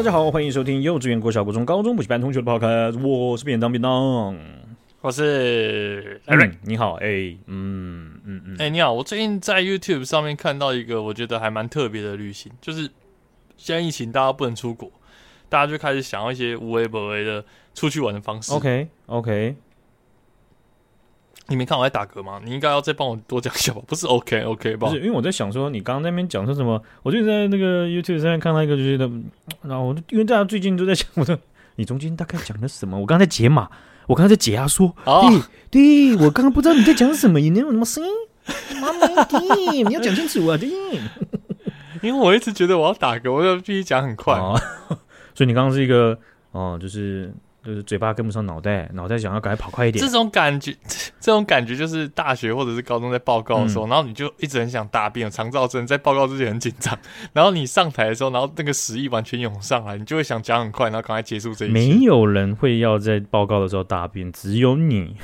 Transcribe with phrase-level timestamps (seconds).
[0.00, 4.34] 大家好，欢迎收听幼稚园、国小、国中、高中补习班同学的 Podcast，我是便当便当，
[5.02, 12.88] 我是艾瑞、嗯，你好，哎、欸，嗯嗯嗯，哎、欸，你好，我最近在 YouTube 上面看到一个我觉得还蛮特别的旅行，就是
[13.58, 14.90] 现在疫情大家不能出国，
[15.50, 17.44] 大家就开始想要一些无为不为的
[17.74, 18.54] 出去玩的方式。
[18.54, 19.54] OK OK。
[21.50, 22.40] 你没看我在打嗝吗？
[22.44, 23.82] 你应该要再帮我多讲一下吧。
[23.86, 24.88] 不是 OK OK 吧？
[24.88, 26.80] 不是，因为我在想说，你刚刚那边讲说什么？
[27.02, 29.10] 我就在那个 YouTube 上面看到一个，就觉得，
[29.62, 31.36] 然后我就因为大家最近都在讲，我 说
[31.74, 32.96] 你中间大概讲了什么？
[32.98, 33.68] 我刚刚在解码，
[34.06, 34.94] 我刚才在解压缩。
[35.04, 35.28] 哦，
[35.70, 38.10] 对，对我刚刚不知道你在讲什么，你那有什么声音？
[38.80, 39.40] 妈妈的，
[39.86, 40.56] 你要讲清楚啊！
[40.56, 40.68] 对，
[42.02, 44.34] 因为我一直觉得我要打嗝，我要必须讲很快。
[44.34, 44.58] 哦，
[45.34, 46.16] 所以你刚刚是一个
[46.52, 47.32] 哦，就是。
[47.64, 50.04] 就是嘴巴跟不上脑袋，脑袋想要赶快跑快一点。
[50.04, 50.74] 这种感觉，
[51.20, 56.98] 这种感觉就是大学或者是高中在报告的时候，嗯、然后你就一直很想大便，肠躁症，在报告之前很紧张，
[57.32, 61.74] 然后你上台的时候，然后那个食欲完全涌上来，你就会想讲很快，然后赶快结束这一切。
[61.74, 65.16] 没有人会要在报告的时候大便，只有你。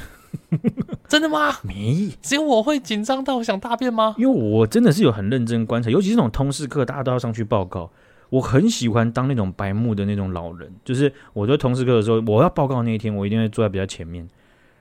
[1.08, 1.56] 真的吗？
[1.62, 4.14] 没，只有我会紧张到想大便吗？
[4.18, 7.90] 因为我真的是有很认真观察，尤其是那种通识课，大家都要上去报告。
[8.30, 14.28] 我很喜欢当那种白目的那种老人，就是我在同事课的时候，我要报告那一天，我一定会坐在比较前面，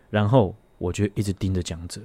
[0.09, 2.01] 然后我就一直盯着讲者，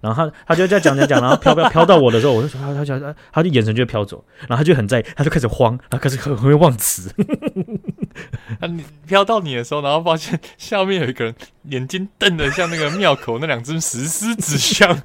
[0.00, 7.10] 然后他 他就在讲讲讲，然后飘飘飘到我的时候，我就说他他他他就眼神就会飘走，然后他就很在意，他就开始慌，他开始 很会忘词。
[8.68, 14.98] 你飘到你的时候，然后发现下面有一个人眼睛瞪得像那个庙口那两只石狮子像，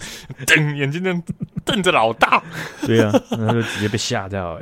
[0.46, 1.24] 瞪眼睛瞪
[1.64, 2.44] 瞪着老大，
[2.86, 4.62] 对呀、啊，然后就直接被吓掉了。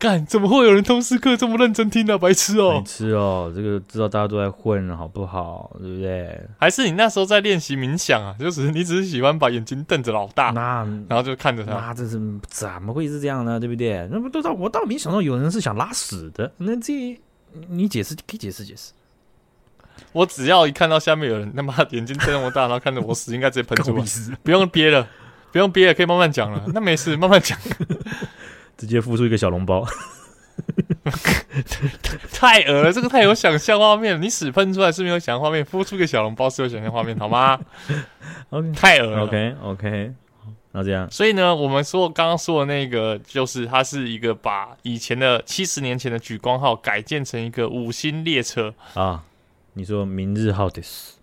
[0.00, 2.18] 干，怎么会有人通识课这么认真听呢、啊？
[2.18, 5.70] 白痴哦、喔，白痴哦，这个知道大家都在混，好不好？
[5.78, 6.40] 对不对？
[6.58, 8.34] 还是你那时候在练习冥想啊？
[8.40, 11.74] 就是你只是喜欢把眼睛瞪着老大，那然后就看着他。
[11.74, 13.60] 那这是怎么会是这样呢？
[13.60, 14.08] 对不对？
[14.10, 16.50] 那不都到我倒没想到有人是想拉屎的。
[16.56, 17.20] 那这
[17.68, 18.92] 你解释可以解释解释。
[20.12, 24.02] 我只要一看到下面有人他妈眼睛瞪那么大，然后看着我屎，应该直接喷出来，
[24.42, 25.06] 不用憋了，
[25.52, 26.64] 不用憋了，可以慢慢讲了。
[26.72, 27.58] 那没事，慢慢讲。
[28.80, 29.86] 直接孵出一个小笼包，
[32.32, 32.90] 太恶了！
[32.90, 34.18] 这个太有想象画面了。
[34.18, 37.60] 你屎喷出来是没有想象画面，孵出个小笼包是有想象画面，好吗？
[38.48, 39.24] OK，太恶了。
[39.24, 40.14] OK，OK.
[40.72, 49.24] 那这样，所以呢，我们说刚刚说的那个，就是它是一个把以前的七十年前的莒光号改建成一个五星列车啊。
[49.74, 51.19] 你说明日号的是？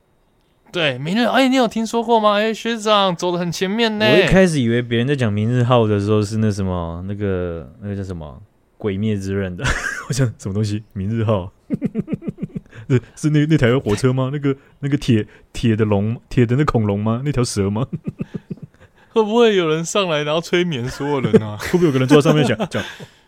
[0.77, 2.33] 对，明日哎、欸，你有听说过吗？
[2.37, 4.05] 哎、欸，学长走的很前面呢。
[4.05, 8.39] 我一开始以为别人在讲明日号的时候是那什么，那个那个叫什么
[8.77, 9.65] 《鬼灭之刃》的。
[10.07, 10.83] 我想什么东西？
[10.93, 11.51] 明日号？
[12.87, 14.29] 是是那那台火车吗？
[14.31, 17.23] 那个那个铁铁的龙，铁的那恐龙吗？
[17.25, 17.87] 那条蛇吗？
[19.09, 21.57] 会不会有人上来然后催眠所有人啊？
[21.57, 22.83] 会不会有个人坐在上面讲讲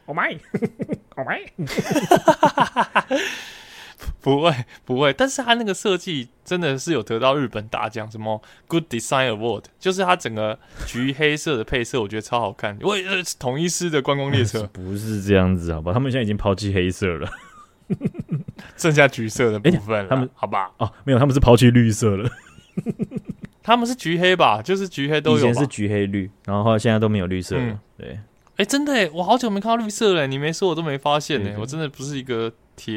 [0.05, 1.41] ？Oh my，Oh my。
[4.21, 4.53] 不会
[4.83, 12.77] 不会，但是他那个设计真的是有得到日本大奖，什么 Good Design Award，就是它整个橘黑色的配色，我觉得超好看。
[12.81, 15.93] 因为呃，同一师的观光列车 不是这样子，好吧？
[15.93, 17.31] 他们现在已经抛弃黑色了，
[18.75, 20.09] 剩下橘色的部分了。
[20.09, 20.69] 他们好吧？
[20.79, 22.29] 哦，没有，他们是抛弃绿色了。
[23.63, 24.61] 他们是橘黑吧？
[24.61, 25.37] 就是橘黑都有。
[25.37, 27.61] 以前是橘黑绿，然后现在都没有绿色了。
[27.61, 28.19] 嗯、对，
[28.57, 30.27] 哎，真的哎，我好久没看到绿色了。
[30.27, 31.55] 你没说，我都没发现呢。
[31.57, 32.51] 我真的不是一个。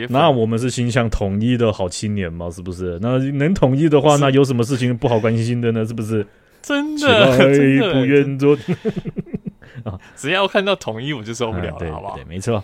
[0.09, 2.51] 那我们是心向统一的好青年嘛？
[2.51, 2.99] 是不是？
[3.01, 5.85] 那能统一的话，那有什么事情不好关心的呢？
[5.87, 6.27] 是不是？
[6.63, 8.57] 真的，真的不愿做
[9.83, 9.99] 啊！
[10.15, 12.15] 只要看到统一，我就受不了好不好？
[12.15, 12.63] 对，没错。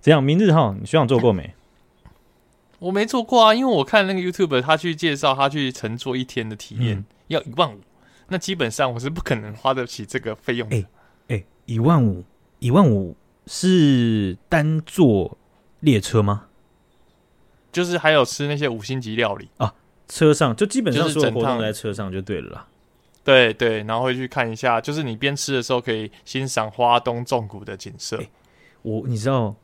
[0.00, 1.52] 这样，明日号，你学长做过没？
[2.78, 7.80] 我没做过啊，因为我看那个 YouTube，他去介绍，他去乘坐一天的体验、嗯、要一万五，
[8.28, 10.76] 那基本上我是不可能花得起这个费用的。
[10.76, 10.84] 哎
[11.28, 12.24] 哎，一万五，
[12.60, 13.16] 一万五
[13.46, 15.36] 是单坐
[15.80, 16.44] 列车吗？
[17.72, 19.74] 就是还有吃那些五星级料理啊，
[20.08, 22.66] 车上就基本上所有活动在车上就对了啦。
[23.22, 28.16] 对对，然后会去看一下，就是你边吃的时候可以欣赏花东纵谷的景色。
[28.16, 28.30] 欸、
[28.82, 29.54] 我你知道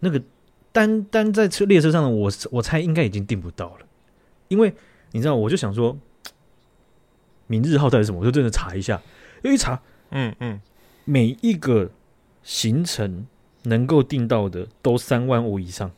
[0.00, 0.22] 那个
[0.70, 3.86] 单单在车列车上的我，我猜应该已经订不到了，
[4.48, 4.72] 因为
[5.12, 5.96] 你知道，我就想说，
[7.46, 8.20] 明日号到底是什么？
[8.20, 9.00] 我就真的查一下，
[9.42, 9.80] 又一查，
[10.10, 10.60] 嗯嗯，
[11.04, 11.90] 每一个
[12.42, 13.26] 行程
[13.62, 15.90] 能够订到的都三万五以上。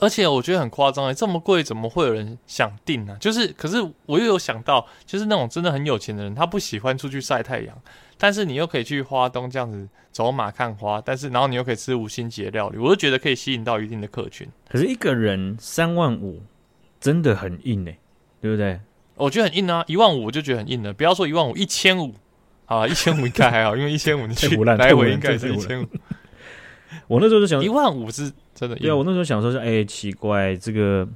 [0.00, 3.16] 而且我觉得很夸张哎，这么贵，怎么会有人想订呢？
[3.20, 3.76] 就是，可是
[4.06, 7.78] 我又有想到，就是那种真的很有钱的人，他不喜欢出去晒太阳，
[8.18, 14.48] 但是你又可以去花东这样子走马看花，但是然后你又可以吃五星级的料理，我就觉得可以吸引到一定的客群。
[14.68, 16.42] 可是一个人三万五，
[16.98, 17.98] 真的很硬哎，
[18.40, 18.80] 对不对？
[19.16, 20.92] 我觉得很硬啊，一万五我就觉得很硬了。
[20.94, 22.14] 不要说一万五，一千五
[22.64, 25.86] 啊，一千五应该还好，因为一千五你去来回应该是一千五。
[27.08, 31.06] 我那时候就想一万五是真的，对啊，我那时候想说是，哎、欸，奇怪，这个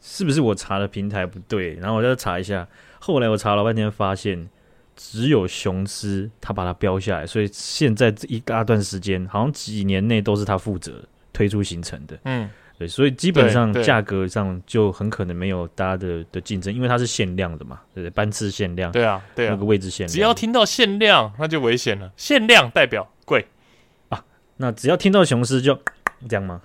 [0.00, 1.74] 是不是我查的平台不对？
[1.74, 2.66] 然后我就查一下，
[3.00, 4.48] 后来我查了半天，发现
[4.96, 11.02] 只有雄狮他把它标下来，所以现在这一大段时间，好像几年内都是他负责
[11.32, 12.18] 推出行程的。
[12.24, 12.50] 嗯。
[12.76, 18.10] 对，所以基本上价格上就很可能没有大家的的竞争，因为它是限量的嘛，对不对？
[18.10, 22.10] 班次限量，对啊，对啊，那个位置限量，只要听到限量，那就危险了。
[22.16, 23.53] 限量代表贵啊，
[24.56, 25.78] 那只要听到雄狮就
[26.28, 26.60] 这样吗？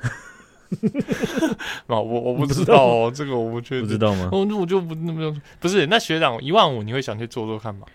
[1.88, 4.30] 啊，我我不知道哦，这个我不确定， 不知道吗？
[4.32, 5.88] 我我就不那么不是。
[5.88, 7.88] 那学长一万五，你会想去做做看吗？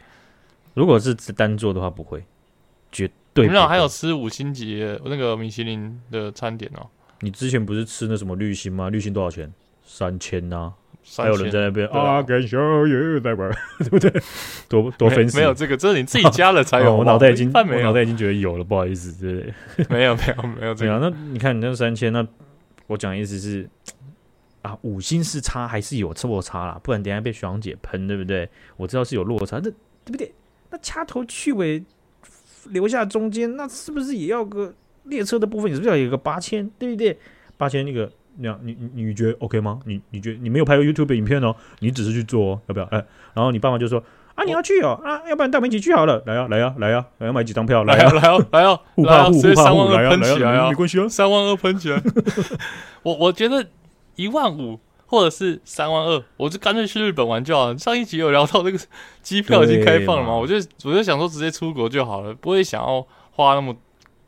[0.75, 2.25] 如果是只单做的话，不会，
[2.91, 3.47] 绝对。
[3.47, 6.87] 学长还有吃五星级那个米其林的餐点哦。
[7.21, 8.91] 你之前不是吃那什么绿星吗？
[8.91, 9.53] 绿星多少钱？
[9.85, 10.73] 三千呐！
[11.17, 14.13] 还有人在那边啊，跟小爷在玩， 对不对？
[14.69, 15.37] 多多分析。
[15.37, 16.95] 没有这个，这是你自己加了才有。
[16.97, 19.53] 我脑袋已经，我脑袋已经觉得有了，不好意思，对
[19.85, 19.97] 不对？
[19.99, 21.01] 没有没有没有这样。
[21.01, 22.27] 那你看你那三千，那
[22.87, 23.69] 我讲的意思是
[24.63, 26.81] 啊，五星是差还是有落差啦？
[26.83, 28.49] 不然等下被学长姐喷，对不对？
[28.77, 30.33] 我知道是有落差，那对不对？
[30.71, 31.85] 那掐头去尾
[32.71, 34.75] 留下中间，那是不是也要个？
[35.05, 37.15] 列车的部分你是不是要有个八千，对不对？
[37.59, 39.79] 八千那个，那样你你你觉得 OK 吗？
[39.85, 42.87] 你你觉得你没有拍过 YouTube 影片哦，你只是去做哦，要不要？
[42.87, 43.05] 哎，
[43.35, 44.03] 然后你爸妈就说
[44.35, 52.03] 啊，你要去哦，啊，要不然带我们一起去好了，来呀来呀来呀，来要买几张票，来呀来呀来呀， 互怕互互怕互，来呀来呀，没关系啊，三万二喷起来。
[53.05, 53.65] 我我觉得
[54.17, 57.79] 一万五或者是三万二，我就干脆去日本玩就好了。
[57.79, 58.79] 上一集有聊到那个
[59.23, 63.77] 机票已经开放了嘛，我就我就想说直接出国就好了，不会想要花那么。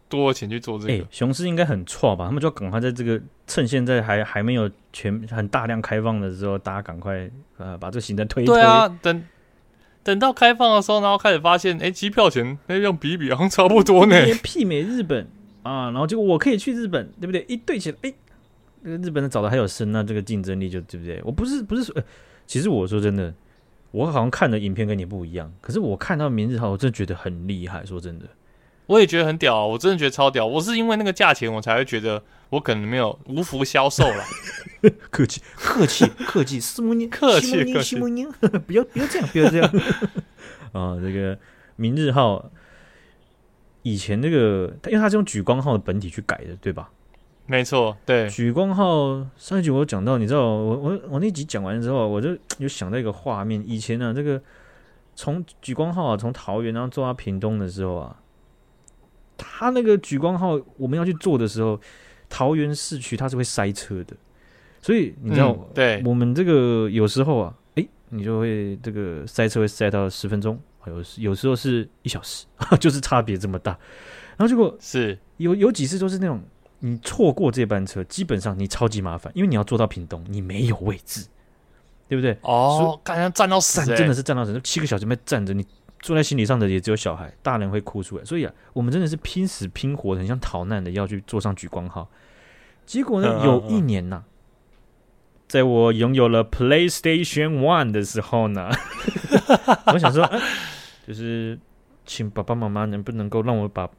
[0.09, 0.93] 多钱去做这个？
[0.93, 2.27] 哎、欸，雄狮应该很错吧？
[2.27, 8.55] 他们就赶快在这个趁现在还还没有全很大量开放的时候，大家赶快呃把这个行程推一推。
[8.55, 9.25] 对啊，等
[10.03, 14.17] 等到开放的时候，然后开始发现，哎、欸，机票钱那样比比好像差不多呢。
[14.43, 15.29] 媲美日本
[15.63, 17.45] 啊，然后结果我可以去日本，对不对？
[17.49, 18.17] 一对起来，哎、欸，
[18.83, 21.21] 那个日本的找的还有深，那这个竞争力就对不对？
[21.25, 22.05] 我不是不是说、欸，
[22.47, 23.35] 其实我说真的，
[23.91, 27.85] 我好像看的影片跟你不一样，可是我看到明日号，我真的觉得很厉害。
[27.85, 28.27] 说真的。
[28.87, 30.47] 我也觉得很屌，啊，我真的觉得超屌。
[30.47, 34.25] 我是因为那个价钱，我才会觉得我可能没有无福消受了。
[35.11, 37.97] 客气，客气，客气，斯莫尼，客气，客气，
[38.67, 39.69] 不要，不要这样，不要这样。
[40.71, 41.37] 啊，这个
[41.75, 42.49] 明日号
[43.83, 46.89] 以前那个，因为它是用举光号的本体去改的，对吧？
[47.47, 48.29] 没错，对。
[48.29, 53.61] 举光号上一集我有讲到，你知道，我我我那集讲完之后，我就有想到一个画面。
[53.67, 54.41] 以前呢，啊，这个
[55.17, 58.17] 从举光号啊，从桃园然后坐到屏东的时候啊。
[59.37, 61.81] 他那个莒光号，我们要去做的时候，
[62.29, 64.17] 桃园市区它是会塞车的，
[64.81, 72.47] 所以你知道，嗯、对，我们这个有时候啊，哎、欸，你就会这个塞车会塞到十分钟，有有时候是一小时，
[72.81, 73.79] 就是差别这么大。
[74.37, 76.41] 然后结果是有有几次都是那种，
[76.81, 81.27] 你错过这班车，基本上你超级麻烦，因为你要坐到屏东，你没有位置，
[82.09, 82.37] 对不对？
[82.43, 85.67] 哦，刚刚站到死、欸，真的是站到死，七个小时没站着你。
[86.01, 88.25] 坐在心理上的也只有小孩，大人会哭出来。
[88.25, 92.09] 所以啊，我们真的是拼死拼活的，很像逃难的要去坐上莒光号。
[92.85, 94.25] 结果呢，有一年呐、啊，
[95.49, 98.71] 在我拥有了 PlayStation One 的时候呢，
[99.93, 100.41] 我想说、啊，
[101.07, 101.59] 就是
[102.05, 103.91] 请爸爸妈妈能不能够让我把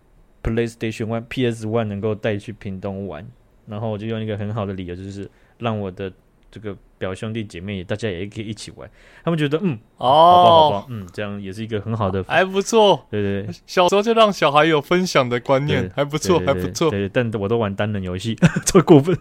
[0.44, 3.28] PlayStation One PS One 能够带去屏东玩，
[3.66, 6.12] 然后我就用一个很好的理由，就是让我的。
[6.50, 8.90] 这个表兄弟姐妹，大家也可以一起玩。
[9.24, 13.06] 他们觉得，嗯，哦，好吧，好吧，嗯，这样也是一个很好的，还不错。
[13.12, 16.90] 对对对，小时候就让小孩有分享的观念，还不错，还不错。
[16.90, 18.36] 对，但我都玩单人游戏，
[18.66, 19.14] 这么过分。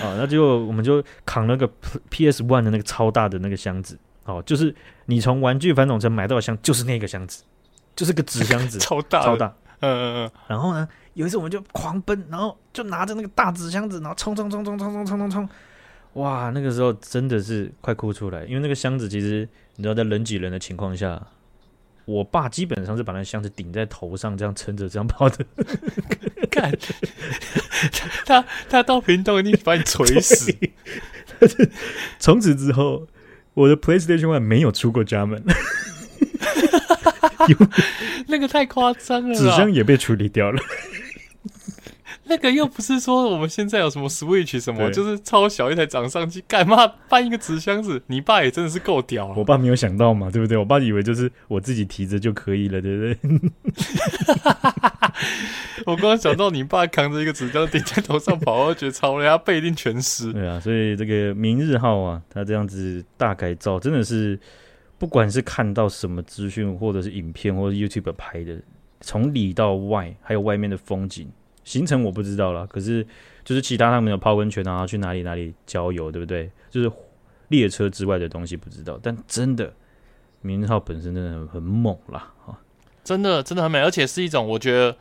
[0.00, 1.70] 啊， 那就我们就扛了个
[2.10, 4.74] PS One 的那个超大的那个箱子，哦，就是
[5.06, 7.44] 你从玩具反斗城买到的箱，就是那个箱子，
[7.94, 9.54] 就是个纸箱子， 超大，超大。
[9.80, 10.30] 嗯嗯嗯。
[10.48, 10.88] 然后呢？
[11.16, 15.48] 有一次我们就狂奔，然后就拿着那个大纸箱子，然后冲冲冲冲冲冲冲冲冲，
[16.12, 16.50] 哇！
[16.54, 21.26] 那个时候真的是快哭出来，因为那个箱子其实你知道，在人挤人的情况下，
[22.04, 25.42] 我爸基本上是把那箱子顶在头上，这样撑着这样跑的。
[26.50, 26.70] 看
[28.26, 30.54] 他他到屏东一定把你锤死。
[32.18, 33.06] 从此之后，
[33.54, 35.42] 我的 PlayStation One 没有出过家门。
[37.48, 37.56] 有
[38.28, 40.60] 那个太夸张了，纸箱也被处理掉了。
[42.28, 48.02] 那个又不是说我们现在有什么 Switch 什么，就是超小一台掌上机，干嘛搬一个纸箱子？
[48.08, 49.34] 你爸也真的是够屌了。
[49.36, 50.58] 我爸没有想到嘛，对不对？
[50.58, 53.18] 我爸以为就是我自己提着就可以了，对不对？
[55.86, 60.32] 我刚刚想到你爸扛着一个纸箱顶在头上跑，我觉得超累，他背一定全湿。
[60.32, 64.38] 对啊，所以这个明日号啊，他这样子大改造，真的是
[64.98, 68.60] 不管是看到什么资讯，或者是影片，或者是 YouTube 拍的。
[69.00, 71.30] 从里到外，还有外面的风景
[71.66, 72.66] 行程我不知道了。
[72.66, 73.06] 可是
[73.44, 76.50] 就是其他他们有泡温泉啊，去哪里哪里郊游，对不对？
[76.70, 76.90] 就是
[77.48, 79.70] 列车之外的东西不知道，但真的
[80.40, 82.56] 名字号本身真的很，很猛啦，啊，
[83.04, 84.96] 真的真的很美，而且是一种我觉得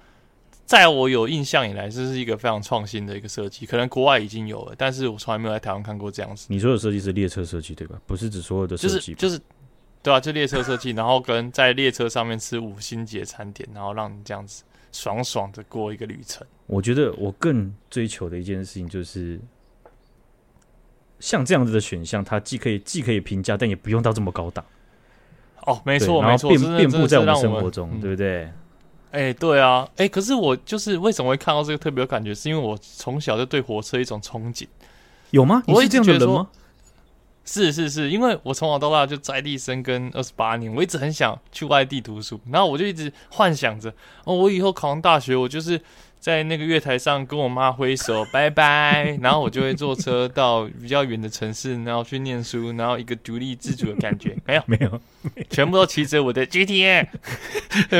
[0.65, 3.65] 在我有印象以来，这是一个非常创新的一个设计。
[3.65, 6.47] 可能国外已经有了，但是我从来没有在台湾看过这样子。
[6.49, 8.01] 你说的设计是列车设计对吧？
[8.05, 9.41] 不是指所有的设计，就是就是。
[10.03, 14.63] 对啊，就列车设计，然后跟在列车上面吃五星级餐点，然后让你这样子
[14.95, 16.47] 爽爽的过一个旅程。
[16.67, 19.39] 我觉得我更追求的一件事情就是，
[21.19, 24.63] 像这样子的选项，它既可以既可以平价，但也不用到这么高档。
[25.65, 28.45] 哦，没错，没错，遍遍布在我们生活中，对不对？
[29.11, 34.67] 哎、欸，对啊，哎、欸，可是我就是为什么会看到这个特别有感觉，是因为我从小就对火车一种憧憬。
[35.31, 35.63] 有吗？
[35.67, 36.49] 你是这样的人吗？
[37.45, 45.79] 是是是，因为我从小到大就在地生根二十八年，我一直很想去外地读书，然后我就一直幻想着，哦，我以后考上大学，我就是
[46.19, 54.63] 在那个月台上跟我妈挥手拜拜，然后我就会坐车到比较远的城市，然后去念书，然后一个独立自主的感觉， 没有。
[54.65, 54.99] 没有，
[55.49, 57.05] 全部都骑着我的 GTM，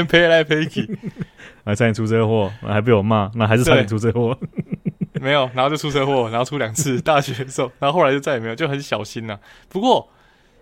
[0.08, 0.98] 飞来飞去，
[1.64, 4.36] 还差点出车祸，还被我骂，那还是差点出车祸。
[5.22, 9.40] 没有，然后就出车祸，然后出两次大学的时候，然后后来就再也没有，就很小心了、啊。
[9.70, 10.10] 不过，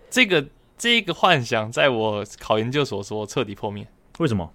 [0.08, 0.46] 这个
[0.78, 3.86] 这个幻想在我考研究所的时候彻底破灭。
[4.18, 4.52] 为什么？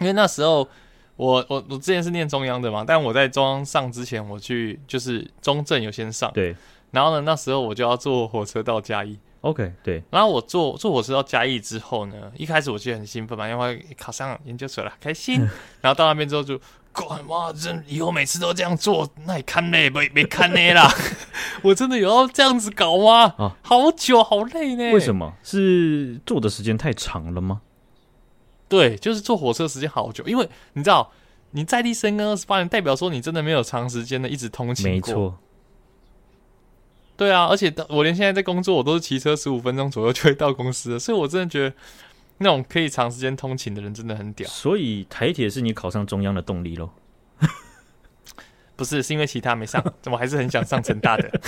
[0.00, 0.68] 因为那时候
[1.16, 6.30] 我我我之前是念中央的嘛，但我在中央上之前，我去就是中正有先上。
[6.32, 6.54] 对。
[6.90, 9.18] 然后呢，那时候我就要坐火车到嘉义。
[9.40, 10.02] OK，对。
[10.10, 15.40] 然后我坐坐火车到嘉义之后呢，一开始我就很兴奋嘛，因为考上研究所了，开心。
[15.80, 16.60] 然后到那边之后就。
[16.92, 17.52] 干嘛？
[17.52, 20.08] 真以后每次都这样做，那也看累 没？
[20.10, 20.92] 没看累啦。
[21.62, 23.34] 我真的有要这样子搞吗？
[23.38, 24.92] 啊，好久，好累呢。
[24.92, 25.32] 为什么？
[25.42, 27.62] 是坐的时间太长了吗？
[28.68, 30.22] 对，就是坐火车时间好久。
[30.26, 31.10] 因为你知道，
[31.52, 34.92] 你在地生根二十八年，代表说你真的没有长时间的一直通勤过。
[34.92, 35.38] 没错。
[37.16, 41.74] 对啊，而且我连现在在工作，我都是骑车十五分钟左右就会到公司了，所以我真的觉得。
[42.42, 46.90] 那种可以长时间通勤的人真的很屌，所以台铁是你考上中央的动力喽？
[48.74, 51.30] 不是，是因为其他没上， 我还是很想上成大的。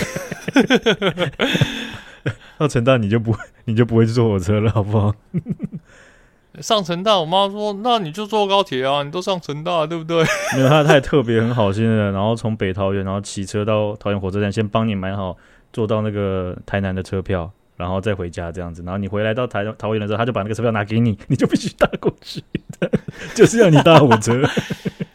[2.57, 3.35] 到成大你就不
[3.65, 5.13] 你就不会去坐火车了，好不好？
[6.61, 10.23] 上成大，我妈说，那你就坐高铁啊，你都上成大，对不对？
[10.55, 15.35] 没有，他太特别，很好心的，然后从北桃园，然后骑车到桃园火车站，先帮你买好
[15.73, 17.51] 坐到那个台南的车票。
[17.77, 22.41] 然后再回家这样子，然后你回来到台桃园的时候，他就把那个车票拿给你， 你就必须搭过去
[22.79, 22.89] 的，
[23.35, 24.41] 就是要你搭火车，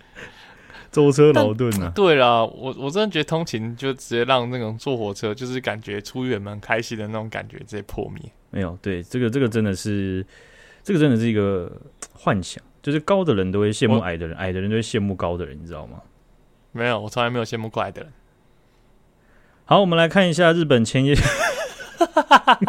[0.92, 1.92] 舟车劳顿啊。
[1.94, 8.20] 对啦，我我真的觉得通勤就直接让那种坐火车，就是感觉出远门开心的那种感觉直接破灭。
[8.50, 10.26] 没有，对这个这个真的是，
[10.82, 11.70] 这个真的是一个
[12.12, 16.00] 幻想，就是高的人都会羡慕矮的人，矮的人都会羡慕高的人，你知道吗？
[16.72, 18.12] 没有，我从来没有羡慕过矮的人。
[19.64, 21.14] 好，我们来看一下日本千叶。
[22.06, 22.60] 哈哈哈！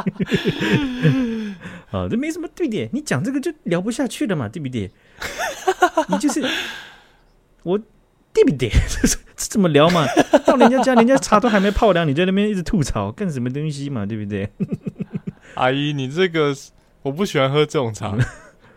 [1.92, 4.90] 啊，这没什么对点，你讲这个就聊不下去了嘛，对不对？
[6.10, 6.42] 你就是
[7.64, 7.78] 我
[8.34, 8.70] 对不对？
[8.70, 10.06] 这 这怎么聊嘛？
[10.46, 14.06] 到人家家，人家茶都还没泡凉，你在那边一直吐槽，干什么东西嘛？
[14.06, 14.50] 对不对？
[15.56, 16.56] 阿姨，你这个
[17.02, 18.18] 我不喜欢喝这种茶，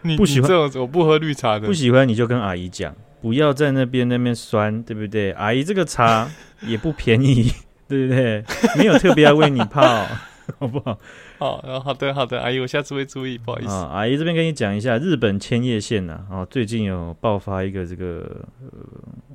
[0.03, 1.67] 你不喜欢这种，我不喝绿茶的。
[1.67, 5.31] 不喜欢你就跟阿姨讲，不要在那边那边酸，对不对？
[5.33, 6.29] 阿姨，这个茶
[6.63, 7.53] 也不便宜，
[7.87, 8.45] 对不对？
[8.77, 10.05] 没有特别要为你泡。
[10.59, 10.99] 好不好？
[11.39, 13.71] 好，然后好的，好的，阿姨，我下次会注意，不好意思。
[13.71, 18.69] 啊、阿姨这边跟你讲一下，日本千叶县呢，啊，最近有爆发一个这个，呃，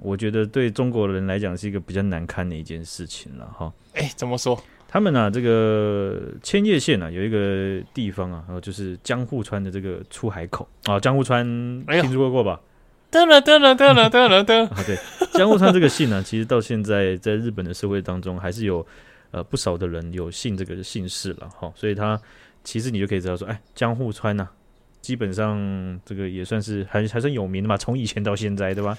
[0.01, 3.72] 我觉得对中国人来讲是一个比较难堪的一件事情了，哈。
[3.96, 4.60] 哎，怎么说？
[4.88, 11.44] 他们呢、啊，这个千叶县呢，有一个地方啊，然后就是江户川的这个出海口啊，江户川
[11.86, 12.60] 听说过吧？
[13.12, 14.66] 得了，得了，得了，得了，得。
[14.68, 14.98] 啊， 对，
[15.34, 18.86] 江户川这个姓呢，其实到现在在日本的社会当中还是有。
[19.32, 22.20] 呃，不少的人有姓这个姓氏了哈，所以他
[22.64, 24.48] 其实你就可以知道说，哎，江户川呐、
[25.02, 28.98] 基本上这个也算是还还算有名的嘛，从以前到现在，对吧？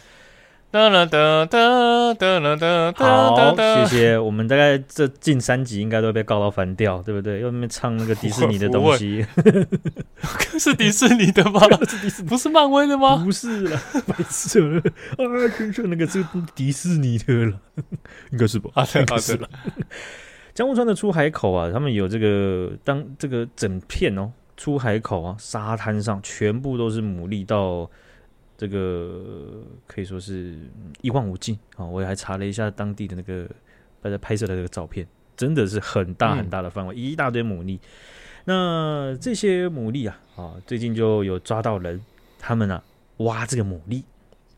[0.73, 2.93] 哒啦哒哒哒啦哒。
[2.93, 4.17] 好，谢谢。
[4.17, 7.41] 我们大概这近三集应该都被告到翻掉，对不对？
[7.41, 9.27] 又那边唱那个迪士尼的东西，
[10.61, 11.61] 是迪士尼的吗？
[12.29, 13.17] 不是漫威的吗？
[13.17, 16.25] 不是了，白色啊，听说那个是
[16.55, 17.59] 迪士尼的了，
[18.31, 18.71] 应该是吧？
[18.75, 19.49] 啊，对，是了。
[20.55, 27.91] 江户川的出海口啊，他们有这个当这个整片哦，出海口啊，沙滩上全部都是牡蛎到。
[28.61, 30.55] 这个可以说是
[31.01, 31.87] 一望无际啊！
[31.87, 33.49] 我也还查了一下当地的那个
[34.03, 37.81] 大家拍摄的这个照片，真的是很大很大的范围，嗯、一大堆牡蛎。
[38.45, 41.99] 那这些牡蛎啊，啊，最近就有抓到人
[42.39, 42.85] 他们呢、啊、
[43.25, 44.03] 挖这个牡蛎，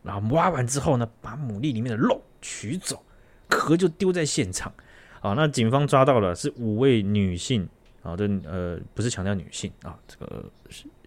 [0.02, 3.00] 然后挖完之后呢，把牡蛎里面的肉取走，
[3.48, 4.74] 壳就丢在现场。
[5.20, 7.68] 啊，那警方抓到了是五位女性
[8.02, 10.50] 啊，这呃不是强调女性啊，这个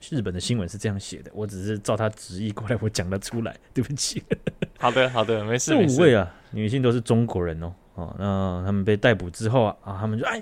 [0.09, 4.23] 日本的新闻是这样写的，我只是照他直译过来，我讲得出来，对不起。
[4.77, 5.71] 好的，好的，没事。
[5.71, 7.73] 这五位啊，女性都是中国人哦。
[7.95, 10.41] 哦，那他们被逮捕之后啊，啊，他们就哎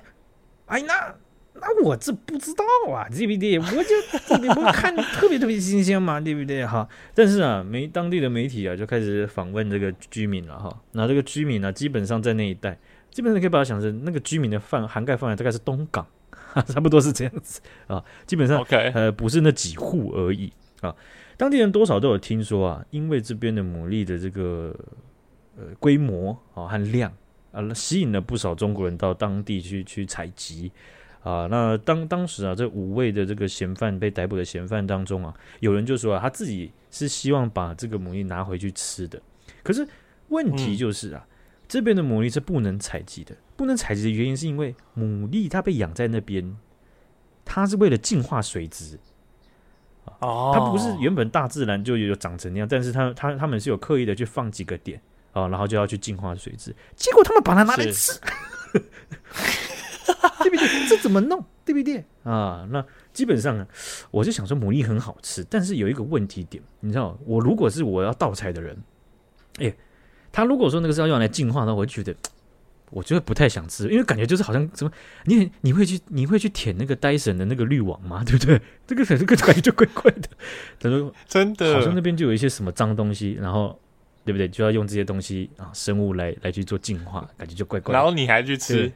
[0.66, 1.14] 哎，那
[1.54, 3.58] 那我这不知道啊，对不对？
[3.58, 6.66] 我就特别不看，特别特别新鲜嘛，对不对？
[6.66, 10.82] 哈，但是啊，媒当地的媒体啊就开始访问这个居民了哈。
[10.92, 12.76] 那这个居民呢、啊，基本上在那一带，
[13.10, 16.04] 基本上可以把它想成那个居民的范涵盖范围大概是东港，
[16.66, 18.04] 差不多是这样子啊。
[18.26, 20.94] 基本上，OK，呃，不是那几户而已啊。
[21.36, 24.74] 当地人多少都有听说啊，因为这边的牡蛎的这个
[25.56, 27.12] 呃规模啊和量。
[27.52, 30.72] 啊，吸引了不少中国人到当地去去采集
[31.22, 31.46] 啊。
[31.48, 39.22] 那当当时啊，这五位的这个嫌犯被逮捕的嫌犯当中啊，有人就说啊，他自己是希望把这个牡蛎拿回去吃的。
[39.62, 39.86] 可是
[40.30, 41.33] 问题就是啊，嗯、
[41.68, 43.34] 这边的牡蛎是不能采集的。
[43.56, 46.56] 不能采集的原因是因为牡蛎它被养在那边，
[47.44, 48.98] 它是为了净化水质。
[50.20, 55.00] 哦，它不是原本大自然就有长成那样，但是它它他们是有刻意的去放几个点。
[55.32, 58.20] 啊，然后就要去净化水质，结果他们把它拿来吃，
[58.72, 60.88] 对不对？
[60.88, 61.44] 这怎么弄？
[61.64, 62.04] 对不对？
[62.22, 63.66] 啊，那基本上呢，
[64.12, 68.80] 我就想说牡蛎很好吃，但是有一个问题点，你知道，我如果是我要盗采的人，
[69.58, 69.74] 哎，
[70.34, 72.18] 他如果说那个是要用来净化的，我就觉得，
[72.90, 74.90] 我觉得不太想吃，因为感觉就是好像什么，
[75.26, 78.22] 你你会去你会去舔那个戴森的那个滤网吗？
[78.26, 78.60] 对不对？
[78.86, 80.28] 这个这个感觉就怪怪的，
[80.80, 83.78] 他说真的，好像那边就有一些什么脏东西，然后。
[84.26, 84.48] 对不对？
[84.48, 87.98] 就要用这些东西啊，生物来来去做净化，感觉就怪怪的。
[87.98, 88.90] 然后你还去吃，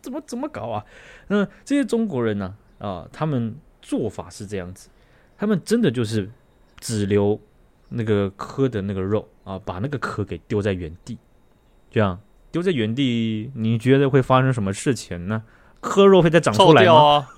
[0.00, 0.82] 怎么怎么搞啊？
[1.28, 2.56] 那这些中国人呢？
[2.78, 4.88] 啊，他们做法是这样子，
[5.36, 6.30] 他们真的就是
[6.78, 7.38] 只留
[7.90, 11.18] 那个磕的那个肉啊，把那个壳给丢在原地，
[11.90, 12.20] 这样
[12.52, 15.42] 丢在原地，你觉得会发生什么事情呢？
[15.80, 16.92] 壳肉会再长出来吗？
[16.94, 17.28] 啊、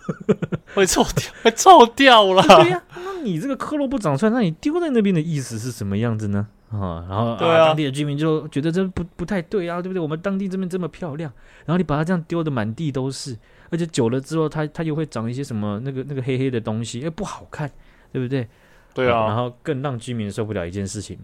[0.75, 2.43] 会臭掉，会臭掉了。
[2.63, 6.49] 对呀、啊，那你这个壳肉不长出来，那你丢在那边的意思是什么样子呢？
[6.71, 10.01] 啊，然后对啊，当地的居民就觉得这不不太对啊，对不对？
[10.01, 11.33] 我们当地这边这么漂亮，
[11.65, 13.39] 然后你把它这样丢的满地都是，
[13.71, 17.71] 而且久了之后，它它又会长一些什么那个那个黑黑的东西，哎，不好看，
[18.13, 18.49] 对不对？
[18.93, 21.17] 对啊，然后更让居民受不了一件事情，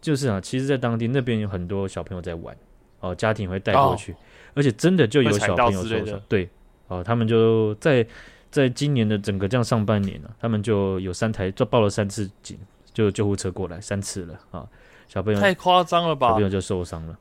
[0.00, 2.56] 就是啊，其实，在当地那边有很多小朋友在玩，
[3.00, 4.16] 哦，家庭会带过去，哦、
[4.54, 6.48] 而且真的就有小朋友受伤，对，
[6.88, 8.06] 哦，他们就在
[8.50, 12.58] 在今年的整个这样上半年呢、啊，他们就有三台就报了三次警，
[12.92, 14.66] 就救护车过来三次了啊。
[15.06, 16.28] 小朋友太夸张了吧！
[16.28, 17.18] 小朋友就受伤了。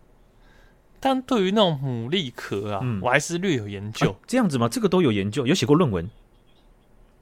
[0.99, 4.15] 但对于那种牡蛎壳啊，嗯、我还是略有研究、啊。
[4.27, 4.69] 这样子吗？
[4.69, 6.07] 这个都有研究，有写过论文。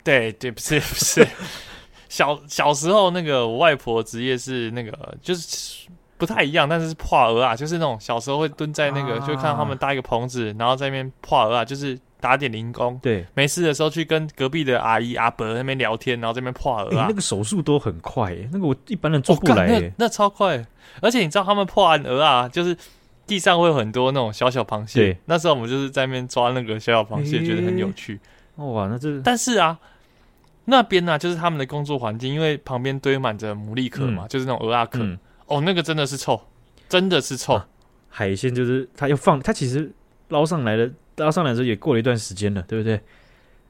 [0.03, 1.25] 对对，不是不是。
[2.09, 11.97] 小小时候那个我外婆职业是那个，就是不太一样，但是是破鹅啊，就是那种小时候会蹲在那个，啊、就看到他们搭一个棚子，然后在那边破鹅啊，就是。
[12.19, 17.05] 打点零工，对，没事的时候去跟隔壁的阿姨阿伯那边聊天，然后这边破鹅啊。
[17.07, 20.65] 那个手速都很快，那个我一般人做不来、哦那，那超快。
[20.99, 22.75] 而且你知道他们破案鹅啊，就是
[23.27, 24.99] 地上会有很多那种小小螃蟹。
[24.99, 28.19] 对那时候我们就是在那边抓那个小小螃蟹，觉得很有趣。
[28.55, 29.77] 哇，那这但是啊，
[30.67, 34.99] 那边呢、啊、就是他们的工作环境，因为旁边堆满着牡蛎壳嘛，嗯、就是那种鹅啊壳。
[35.01, 36.39] 嗯、哦，那个真的是臭，
[36.87, 37.55] 真的是臭。
[37.55, 37.67] 啊、
[38.09, 39.91] 海鲜就是它要放，它其实
[40.29, 40.91] 捞上来的。
[41.17, 43.01] 捞上来的时候也过了一段时间了，对不对？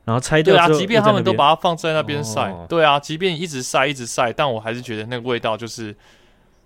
[0.03, 5.95] 然后拆掉对啊，即便他们都把它放在那边晒，哦、对啊，即便一直晒一直晒，但我还是觉得那个味道就是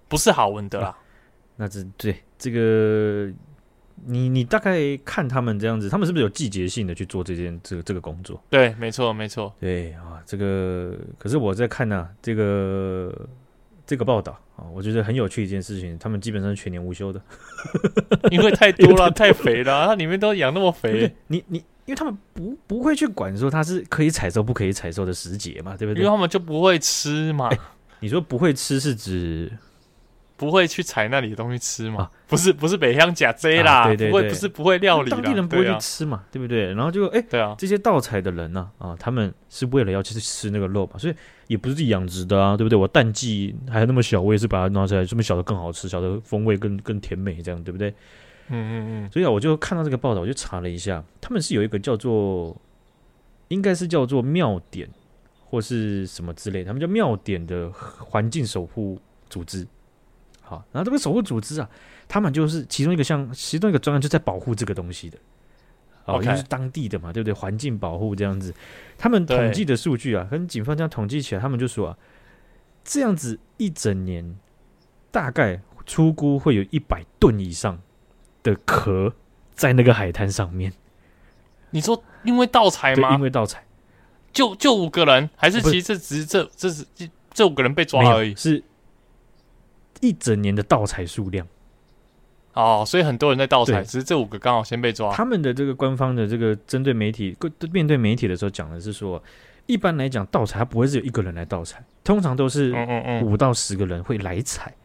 [0.08, 0.88] 不是好闻的啦。
[0.88, 0.98] 啊、
[1.58, 3.32] 那这对这个，
[4.06, 8.42] 你你大概看他们这样子，他们是不是有季节性的去做这件这个这个工作？
[8.50, 9.54] 对，没错，没错。
[9.60, 13.14] 对啊，这个可是我在看呢、啊，这个。
[13.84, 17.22] 这个报道啊，我觉得很有趣一件事情，他们基本上是全年无休的，
[18.32, 21.14] 因为太多了， 太肥了，它里面都养那么肥。
[21.28, 26.02] 你你，因为他们不不会去管说它是可以采收不可以采收的时节嘛，对不对？
[26.02, 27.50] 因为他们就不会吃嘛。
[28.00, 29.52] 你说不会吃是指？
[30.42, 31.98] 不会去采那里的东西吃嘛？
[32.02, 36.74] 啊、不是，不是北乡甲 Z 啦，啊、对对对，不会，不是不会料理，当地人不会去吃嘛，对，不对？
[36.74, 41.14] 然后就哎，对啊，这些盗采的人呢，啊，啊，他们是为了要去吃那个肉嘛，所以
[41.46, 42.76] 也不是自己养殖的啊，对不对？
[42.76, 47.92] 我淡季还那么小，我也是把它拿出来，这么小的更好吃，小的风味更更甜美，这样对不对？
[48.48, 48.74] 嗯嗯
[49.06, 49.12] 嗯。
[49.12, 52.60] 所以啊，我就看到这个报道，我就查了一下，他们是有一个叫做，
[53.50, 54.90] 应该是叫做妙点
[55.46, 58.98] 或是什么之类，他们叫妙点的环境守护
[59.30, 59.68] 组织。
[60.52, 61.70] 好，然后这个守护组织啊，
[62.10, 65.18] 他们就是其中一个像其中一个专案，就在保护这个东西的，
[66.04, 67.34] 哦.因为是当地的嘛，对不对？
[67.34, 68.54] 环境保护这样子，
[68.98, 71.98] 他们统计的数据啊，跟警方这样统计起来，他们就说啊，
[72.84, 74.36] 这样子一整年，
[75.10, 77.80] 大概初估会有一百吨以上
[78.44, 79.14] 的壳
[79.54, 80.74] 在那个海滩上面。
[81.70, 83.16] 你说因为盗采吗？
[83.16, 83.64] 因为盗采，
[84.34, 86.86] 就就五个人，还是其实这只是这这是
[87.34, 88.36] 这五个人被抓而已？
[88.36, 88.62] 是
[90.02, 91.48] 一整年的盗采数量。
[92.54, 95.14] 哦，所以很多人在盗采，只是这五个刚好先被抓。
[95.14, 97.34] 他们的这个官方的这个针对媒体，
[97.72, 99.24] 面对媒体的时候讲的是说，
[99.68, 102.76] 一般来讲盗采它不会是有一个人来盗采，通常都是
[103.24, 104.76] 五到十个人会来采。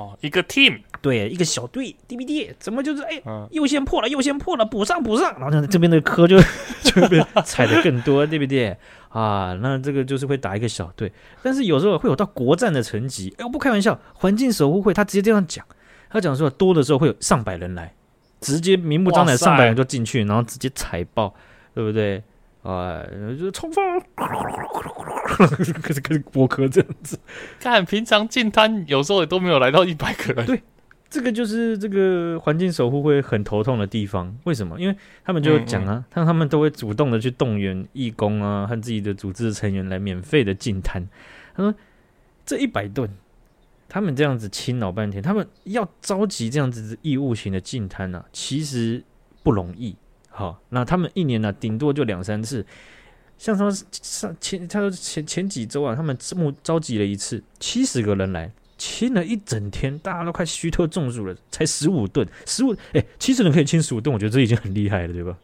[0.00, 1.94] 哦，一个 team，对，一个小队。
[2.08, 6.40] DVD 怎么就是哎，又先破了，又先破了，补上补上，然后这边的科就
[6.82, 8.74] 就被踩的更多，对不对？
[9.10, 13.34] 啊，那这个就是会打一个小队，但是有时候会有到国战的层级。
[13.36, 15.64] 哎，我不开玩笑，环境守护会他直接这样讲。
[16.08, 17.94] 他讲说，多的时候会有上百人来，
[18.40, 21.34] 直接明目张胆上百人就进去，然后直接踩爆，
[21.74, 22.22] 对不对？
[22.62, 23.02] 啊，
[23.38, 23.82] 就冲锋，
[24.14, 27.18] 开始开始剥壳这样子。
[27.58, 30.44] 看平常进摊有时候也都没有来到一百个人。
[30.46, 30.62] 对，
[31.08, 34.36] 这个就是这个环境守护会很头痛的地方。
[34.44, 34.78] 为什么？
[34.78, 41.08] 因为他们就讲啊，他、嗯嗯、他们都会主动的去动员义工啊和自己的组织的成员来免费的进摊。
[41.54, 41.74] 他说，
[42.44, 43.10] 这一百吨。
[43.92, 49.02] 他们这样子清老半天，他们要召集这样子义务型的进摊呢，其实
[49.42, 49.96] 不容易。
[50.40, 52.64] 好，那他们一年呢、啊，顶多就两三次。
[53.36, 65.36] 像说上前，他说前前几周啊，他们募召集了一次，七十个人来清了一整天，大家都快虚脱中暑了，才十五吨，十五哎，七十人可以清十五吨，我觉得这已经很厉害了，对吧？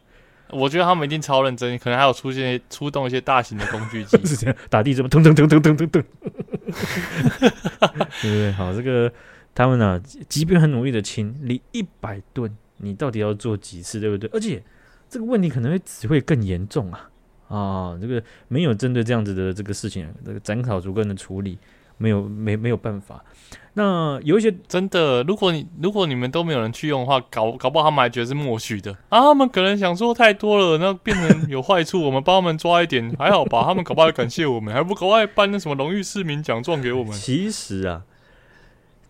[0.49, 6.01] 我觉得他们一定超认真，可能还有出现出动一些大型的工具机， 是这样打地这么噔噔噔噔噔噔噔， 对不
[8.21, 8.51] 对？
[8.53, 9.13] 好，这个
[9.53, 14.27] 他们呢、啊，即便很努力的清，离一百吨，你到底要做几次，对不对？
[14.33, 14.63] 而且
[15.09, 17.09] 这个问题可能会只会更严重啊
[17.47, 17.97] 啊！
[18.01, 21.57] 这个没有针对这样子的这个事情，这个斩草除根的处理。
[21.99, 23.25] 没有没没有办法，
[23.73, 33.63] 那有一些真的，如果你如果你们都没有人去用的话，搞搞不好他们还觉得是默许的啊，他们可能想说太多了，那变成有坏处，我们帮他们抓一点 还好吧？
[33.63, 37.11] 他们搞不好感谢我们，还不赶快颁那什么荣誉市民奖状给我们？
[37.13, 38.03] 其实啊，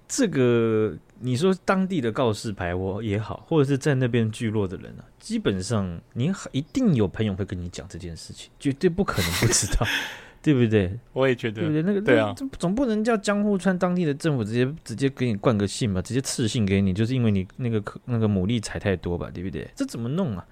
[0.08, 9.86] 这个你说当地的告示牌我也好，或者是在那边聚落的人啊，基本上你一定有朋友会跟你讲这件事情，绝对不可能不知道。
[10.40, 10.98] 对不对？
[11.12, 11.82] 我也觉得，对不对？
[11.82, 19.68] 那个对啊，总总不能叫江户川当地的政府直接直接给你灌个信吧，直接赐信给你，就是因为你那个那个牡蛎采太多吧，对不对？
[19.76, 20.46] 这怎么弄啊？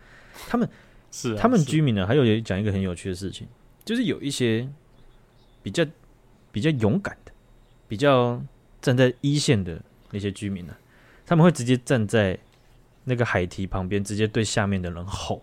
[0.49, 0.67] 他们
[1.11, 3.47] 是、啊、他们居民呢，还有讲一个很有趣的事情，
[3.85, 4.67] 就是有一些
[5.63, 5.85] 比较
[6.51, 7.31] 比较勇敢的、
[7.87, 8.43] 比较
[8.81, 9.81] 站在一线的
[10.15, 10.73] 那些居民呢，
[11.25, 12.37] 他们会直接站在
[13.03, 15.41] 那个海堤旁边，直接对下面的人吼，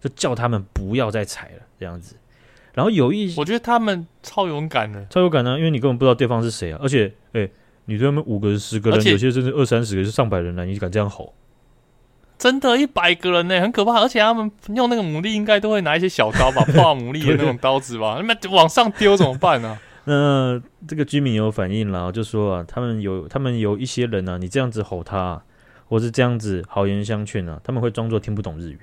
[0.00, 2.16] 就叫他们不要再踩了，这样子。
[2.74, 6.78] 然后有一些，我觉得他们超勇敢的，超勇敢的，因为你根本不知道对方是谁啊！
[6.82, 7.48] 而且，哎，
[7.84, 11.32] 你对他们五个人、十个人，有些甚至二三十个，是上百人了，你敢这样吼？
[12.36, 14.00] 真的，一百个人呢，很可怕！
[14.00, 18.16] 而且他们用那个牡蛎，应该都会拿一些小刀吧， 破牡蛎的那种刀子吧？
[18.20, 19.82] 那么往上丢怎么办呢、啊？
[20.08, 25.44] 那这个居民有反应了，就说啊，他们有他们有一些人呢、啊，你这样子吼他、啊，
[25.86, 28.80] 或是这样子好言相劝啊，他们会装作听不懂日语，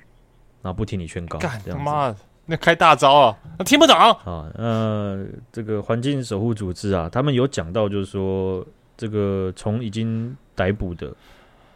[0.61, 2.17] 然后不听你劝告，干他妈的！
[2.45, 3.35] 那开大招啊！
[3.57, 4.51] 那听不懂啊！
[4.53, 8.63] 呃，这个环境守护组织啊，他们有讲到，就是说，
[8.95, 11.11] 这个从已经逮捕的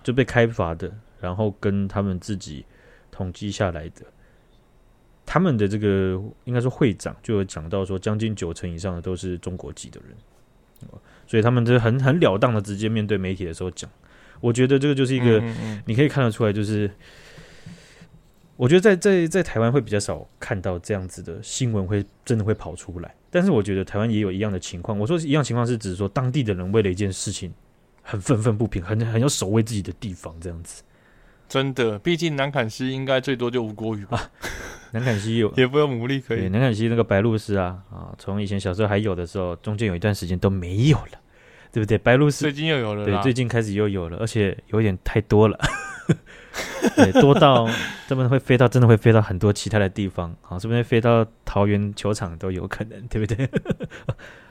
[0.03, 2.63] 就被开罚的，然后跟他们自己
[3.09, 4.05] 统计下来的，
[5.31, 10.89] 他们的这个应该说会长就有讲到说，将近九成以上的都是中国籍的人，
[11.27, 13.87] 所以他们就很很了当的直接面对媒体的时候讲，
[14.39, 15.39] 我觉得这个就是一个，
[15.85, 16.89] 你可以看得出来，就是。
[18.57, 23.15] 我觉得在在在台湾会比较少看到这样子的新闻，会真的会跑出来。
[23.29, 24.99] 但是我觉得台湾也有一样的情况。
[24.99, 27.53] 我说一样情况是指说当地的人为了一件事情
[28.01, 30.83] 很愤愤不平，很很要守卫自己的地方这样子。
[31.47, 34.17] 真的，毕竟南坎斯应该最多就吴国语吧。
[34.17, 34.31] 啊、
[34.91, 36.49] 南坎西有，也不用牡蛎可以。
[36.49, 41.19] 南坎西那个白鹭鸶啊啊，从以前小时候还有的时候，中间有一段时间都没有了，
[41.71, 41.97] 对不对？
[41.97, 45.59] 白鹭鸶最近又有了，对，最近开始又有了，而且有点太多了。
[46.95, 47.69] 对，多到
[48.07, 53.47] 他们会飞到，真的会飞到很多其他的地方，啊，是不是飞到桃园球场都有可能，对不对？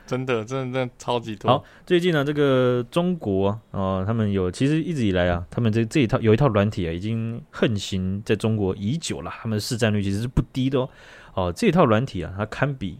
[0.09, 1.51] 真的，真的，真的超级多。
[1.51, 3.61] 好，最近呢，这个中国啊、
[4.01, 10.88] 呃，他们有，其实一直以来啊，他们这这一套有一套软体啊，已经横行在中国已久了，他们的市占率其实是不低的哦。
[11.35, 12.99] 哦、呃，这一套软体啊，它堪比，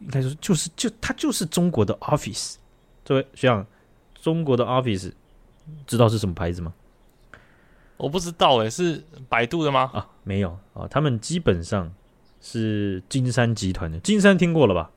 [0.00, 2.56] 应该说就是就它就是中国的 Office。
[3.02, 3.66] 这位学长，
[4.20, 5.12] 中国的 Office
[5.86, 6.74] 知道是什么牌子吗？
[7.96, 9.90] 我不知道诶，是百度的吗？
[9.94, 11.90] 啊，没有啊，他们基本上
[12.40, 13.98] 是金山集团的。
[14.00, 14.90] 金山听过了吧？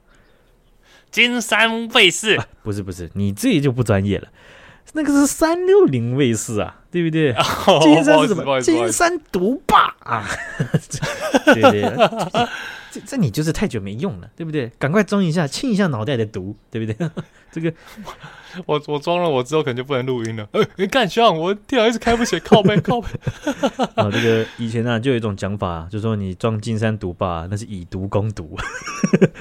[1.12, 4.28] 金山卫视、啊，不是不是，你这就不专业了。
[4.94, 7.32] 那个是三六零卫视啊，对不对？
[7.68, 8.60] 哦、金山是什么？
[8.62, 10.28] 金山独霸啊！
[11.46, 11.82] 对 对，
[12.92, 14.70] 这这你就是太久没用了，对不对？
[14.78, 17.10] 赶快装一下，清一下脑袋的毒，对不对？
[17.52, 17.74] 这个
[18.66, 20.48] 我我装了，我之后可能就不能录音了。
[20.52, 23.08] 哎、欸，你干像我电脑一直开不起，靠 背靠背。
[23.96, 28.58] 啊，这个以前呢、啊，就有一种讲法、啊，就是说你装金山毒霸，那是以毒攻毒，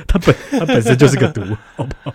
[0.06, 1.42] 它本它本身就是个毒，
[1.76, 2.14] 好不好？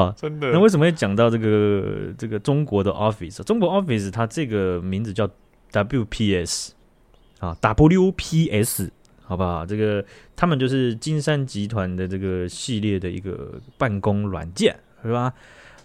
[0.00, 0.50] 啊，真的？
[0.50, 3.42] 那为什么会讲到这个这个中国的 Office？
[3.44, 5.28] 中国 Office 它这个名字叫
[5.72, 6.70] WPS
[7.38, 8.90] 啊，WPS
[9.34, 9.66] 好不好？
[9.66, 10.04] 这个
[10.36, 15.34] 他们就是金山集团的这个系列的一个办公软件，是吧？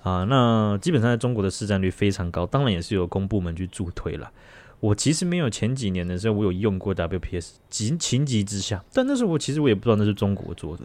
[0.04, 4.32] 啊，那基本上在中国的市占率非常高，当然也是由公部门去助推了。
[4.80, 10.84] 我其实没有前几年的时候，我有用过 WPS，情情急之下，但那时候我其实我也不知道那是中国做的。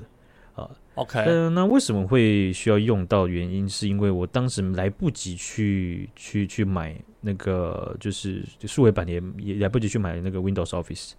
[0.55, 3.27] 啊，OK，呃，那为什么会需要用到？
[3.27, 11.13] 原因是因为我当时来不及去去去买那个，就是数位版也也来不及去买那个 Windows Office。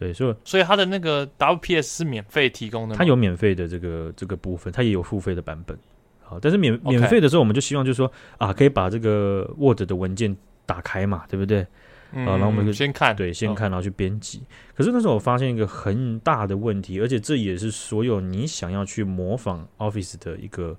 [0.00, 2.96] 对，所以所以它的那个 WPS 是免费提供的吗？
[2.96, 5.78] 它有免费的这个这个部分，它也有付费的版本。
[6.22, 10.34] 好，但是免免费的时候，我们就希望就是说啊，可以把这个 Word 的文件
[10.64, 11.66] 打开嘛，对不对？
[12.12, 14.38] 嗯、啊，然后我们就先看，对，先看，然后去编辑。
[14.38, 20.74] 哦、可是那时候我发现一个很大的问题，而且这也是所有你想要去模仿 Office 的一个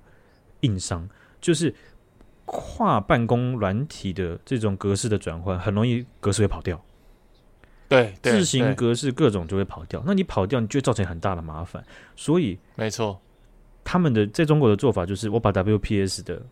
[0.62, 1.08] 硬伤，
[1.40, 1.72] 就是
[2.44, 6.82] 跨办公软体的这种格式的转换，很容易格式会跑掉。
[7.92, 10.02] 对，字型格式各种就会跑掉。
[10.06, 11.84] 那你跑掉，你就会造成很大的麻烦。
[12.16, 13.20] 所以，没错，
[13.84, 16.42] 他们的在中国的做法就是，我把 WPS 的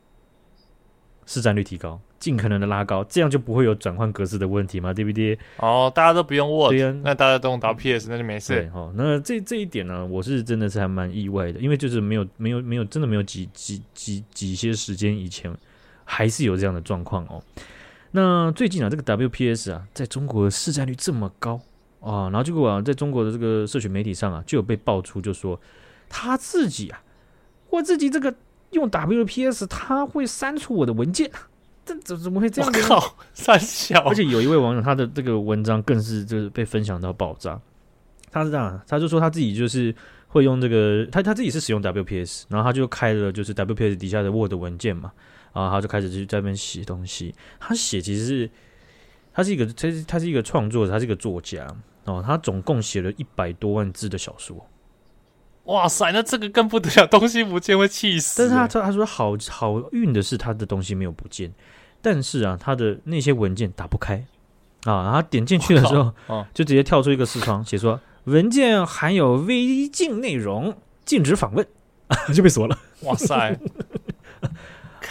[1.26, 2.00] 市占率提高。
[2.20, 5.38] 尽可能的拉高，这样就不会有转换格式的问题嘛，对不对？
[5.56, 8.54] 哦，大家都不用 Word，对啊，那大家都用 WPS，那就没事。
[8.54, 15.50] 对，哦，那这这一点呢，我是真的是还蛮意外的，因为就是没有没有没有真的没有几几几几些时间以前，
[16.04, 17.42] 还是有这样的状况哦。
[18.12, 21.60] 那最近啊，这个 WPS 啊，在中国的市占率这么高
[22.00, 25.60] 啊，然后结果啊，在中国的这个社群媒体上啊，就有被爆出，就说
[26.08, 27.02] 他自己啊，
[27.70, 28.34] 我自己这个
[28.70, 31.48] 用 WPS，他会删除我的文件啊。
[31.82, 32.82] 这怎怎么会这样子？
[32.82, 33.98] 靠，三小！
[34.06, 37.58] 而且有一位网友，他的这个文章更是就是被分享到爆炸。
[38.30, 39.92] 他是这样，他就说他自己就是
[40.28, 45.10] 会用这个，他他自己是使用 WPS，然后他就开了就是 WPS 底下的 Word 文件嘛，
[45.52, 47.34] 然后他就开始去在那边写东西。
[47.58, 48.50] 他写其实是
[49.32, 51.66] 他是一个，他是他是一个创作者，他是一个作家
[52.04, 52.22] 哦。
[52.26, 54.66] 他总共写了一百多万字的小说。
[55.64, 58.42] 哇塞，那这个更不得了，东西不见会气死。
[58.42, 61.52] 但是他他他说好好运的是他的东西没有不见。
[62.02, 64.24] 但是啊，他的那些文件打不开
[64.84, 71.64] 啊，然后点进去的时候，就直接跳出一个视窗，写说文件含有违禁内容，禁止访问，
[72.34, 72.78] 就被锁了。
[73.04, 73.58] 哇塞！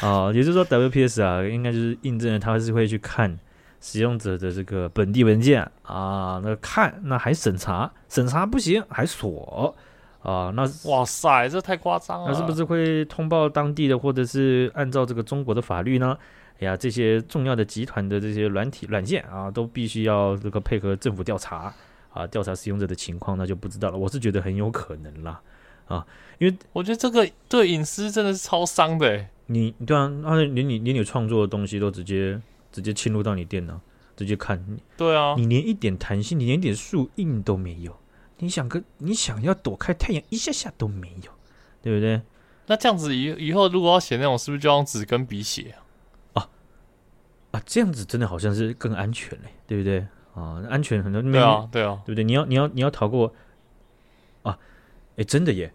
[0.01, 3.38] 啊， 也就是说，WPS 啊，应该就是印证了他是会去看
[3.81, 9.75] 使用者的这个本地文件啊，那看那还审查，审查不行还锁
[10.21, 12.29] 啊，那哇塞，这太夸张了。
[12.29, 16.17] 那是不是会通报当地的，或者是按照这个中国的法律呢？
[16.59, 21.73] 哎呀，这些重要的集团的这些软体软件啊，都必须要这个配合政府调查
[22.12, 23.97] 啊，调查使用者的情况，那就不知道了。
[23.97, 25.39] 我是觉得很有可能啦，
[25.88, 26.05] 啊，
[26.38, 29.29] 因为我觉得这个对隐私真的是超伤的诶。
[29.51, 32.39] 你对啊，而且连你连你创作的东西都直接
[32.71, 33.81] 直接侵入到你电脑，
[34.15, 34.63] 直接看。
[34.95, 37.97] 对啊，你连一点弹性，你连一点树荫都没有。
[38.38, 41.31] 你想跟，你想要躲开太阳一下下都没有，
[41.81, 42.21] 对不对？
[42.67, 45.75] 那这样子以以后如果要写那种，是不是就用纸跟笔写
[46.33, 46.47] 啊？
[47.51, 50.05] 啊，这样子真的好像是更安全嘞，对不对？
[50.35, 51.21] 啊，安全很多。
[51.21, 52.23] 对啊，对啊，对不对？
[52.23, 53.33] 你要你要你要逃过
[54.43, 54.57] 啊？
[55.17, 55.73] 哎，真的耶！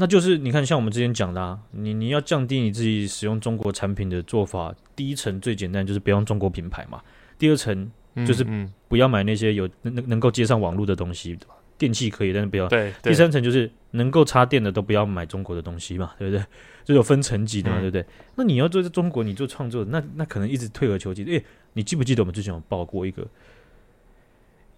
[0.00, 7.02] 那就是你看，像我们之前讲的，啊，你你要降低你自己使用中国产品的做法，第一层最简单就是不要用中国品牌嘛。
[7.36, 7.90] 第二层
[8.24, 8.46] 就是
[8.86, 11.54] 不要买那些有能能能够接上网络的东西，对吧？
[11.76, 12.68] 电器可以，但是不要。
[12.68, 12.92] 对。
[13.02, 16.44] 第三层就是能够插电的都不要买中国的东西嘛，对不对？
[16.84, 18.06] 就有分层级的嘛，嗯、对不对？
[18.36, 21.30] 那你要做在中国，你做创作，那那可能一直退而求其次。
[21.32, 23.26] 诶，你记不记得我们之前有报过一个，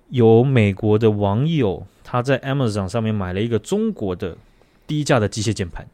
[0.09, 4.37] 有美国的网友他在 Amazon 上面买了一个中国的
[4.91, 5.87] 低价的机械键盘，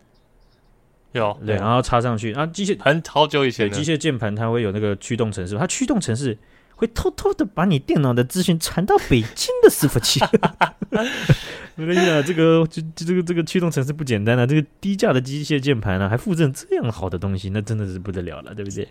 [1.13, 6.39] 有对，然后插上去，啊，机械很好久以前，机械键盘它会有那个驱动程式，它驱动程式。
[6.79, 10.21] 会偷偷的把你电脑的资讯传到北京的伺服器。
[11.75, 14.45] 我跟你讲，这个就就这个这个驱动程式不简单啊！
[14.45, 18.85] 这个低价的机械键盘呢，还附赠这样好的东西，那真的是不得了了，对不对？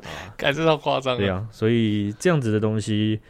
[0.00, 1.18] 啊， 感觉到夸张。
[1.18, 3.20] 对啊，所以这样子的东西，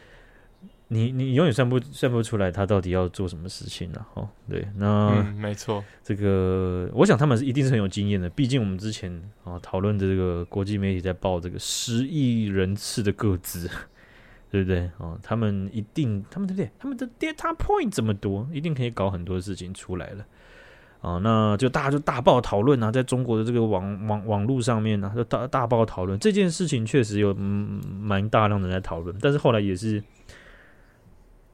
[0.89, 4.29] 你你永远算不算不出来他到底要做什么事情了哦。
[4.49, 9.11] 对，那嗯，没错，这个我想他们是一定是很有经验的，毕竟我们之前
[9.45, 13.69] 啊讨论的这个国际媒体在报这个十亿人次的个资，
[14.51, 14.91] 对不对？
[14.99, 16.71] 哦，他们一定他们对不对？
[16.79, 20.25] 他们的 data point 这么多，一定可以搞很多事情出来了。
[21.01, 30.03] 啊，那就大家就大爆讨论啊，在中国的这个网网网络上面呢、啊，就大大爆讨论这件事情，确实有嗯蛮大量的人在讨论，但是后来也是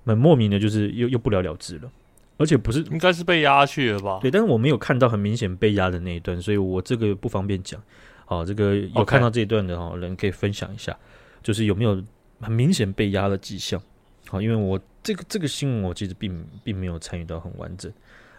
[0.05, 1.91] 蛮莫名的，就是又又不了了之了，
[2.37, 4.19] 而且不是应该是被压去了吧？
[4.21, 7.81] 对，但是我没有看到很明显被压的那一段，所以我这个不方便讲。
[8.25, 10.97] 好，这个有看到这一段的哈人可以分享一下，
[11.43, 12.03] 就是有没有
[12.41, 13.81] 很明显被压的迹象？
[14.29, 17.93] 好，因为我这个这个新闻我其实并并没有参与到很完整。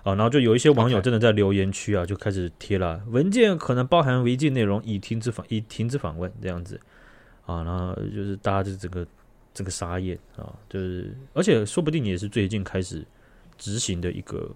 [0.03, 6.79] 啊，然后就有一些网友真的在留言区啊，就开始贴了文件可能包含违禁内容，已停止访已停止访问这样子
[7.45, 9.05] 啊，然后就是大家就整个
[9.53, 13.05] 整个沙眼啊，就是而且说不定也是最近开始
[13.57, 14.49] 执行的一个，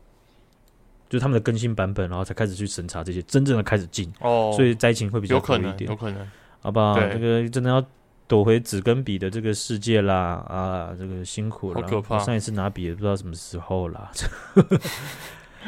[1.09, 6.31] 就是他们的更新版本，然后才开始去审查这些真正的开始进哦，所以灾情会比较多一点，有可能，有可能，
[6.61, 6.99] 好不好？
[6.99, 7.85] 这个真的要
[8.27, 12.17] 躲回纸跟笔的这个世界啦啊，这个辛苦了，好可怕！
[12.19, 14.11] 上一次拿笔也不知道什么时候啦。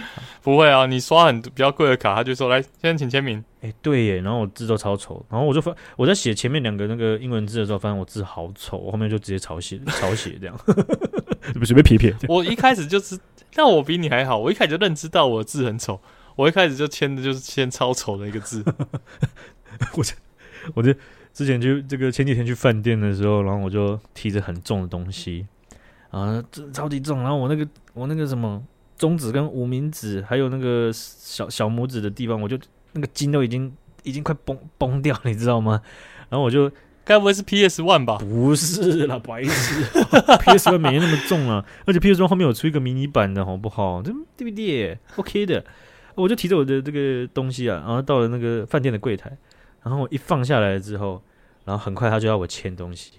[0.44, 3.44] 不会啊，你刷很比较贵的卡，他就说来，先请签名。
[3.62, 10.56] 哎、欸，对耶，然后我字都超丑，然后我就发我在写前面两个那个英文字的时候，发现我字好丑，我后面就直接抄写 抄写这样，
[11.56, 12.16] 不 随便撇撇。
[12.30, 13.20] 我一开始就是，
[13.54, 16.00] 但我比你还好，我一开始就认知到我的字很丑，
[16.36, 18.64] 我一开始就签的就是签超丑的一个字。
[19.94, 20.14] 我这
[20.76, 20.96] 我这
[21.34, 25.48] 之前就这个前几天去饭店的时候，然后我就提着很重的东西
[26.12, 28.64] 啊，这超级重，然后我那个我那个什么。
[28.98, 32.58] 中指跟无名指，还有那个小小拇指的地方，我就
[32.94, 33.72] 那个筋都已经
[34.04, 35.82] 已经快崩崩掉，你知道吗？
[36.30, 36.72] 然后我就
[37.06, 38.18] 该不会是 PS One 吧？
[38.18, 39.84] 不是啦，白痴，
[40.42, 44.02] PS One 没那么重啊，而且 PS One 后面有出一个迷你版的，好不好？
[44.02, 45.64] 这对不对？OK 的，
[46.16, 49.38] 我就提着我的这个东西啊，然后到了那个饭店的柜台，
[49.84, 51.22] 然后我一放下来之后，
[51.66, 53.12] 然后很快他就要我签东西，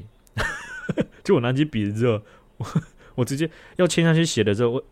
[1.22, 2.20] 就我拿起笔之后，
[2.56, 2.66] 我
[3.14, 4.84] 我直接要签上去写的时候，我。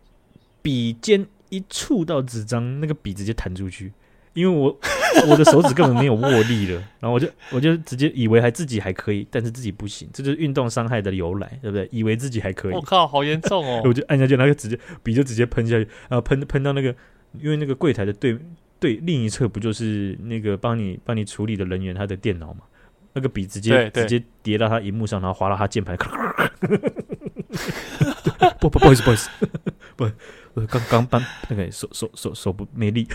[0.67, 3.93] 笔尖一触到纸张，那个笔直接弹出去，
[4.33, 4.77] 因为我
[5.31, 11.87] 我的手指根本没有握力了，然后我就我就直接以为还自己还可以，但是自己不行，这就是运动伤害的由来，对不对？
[11.89, 13.81] 以为自己还可以，我靠，好严重哦！
[13.87, 16.93] 我就按下去，那个直接笔就直接喷下去，然后喷喷到那个，
[17.39, 18.37] 因为那个柜台的对
[18.77, 22.59] 对另一侧不就是那个帮你帮你处理的人员他的电脑嘛？
[23.13, 25.95] 那个笔直接直接叠到他荧幕上，然后划到他键盘，
[28.59, 29.29] 不不不好意思不好意思，
[29.95, 30.05] 不。
[30.57, 33.07] 我刚刚搬那个手手手手不没力，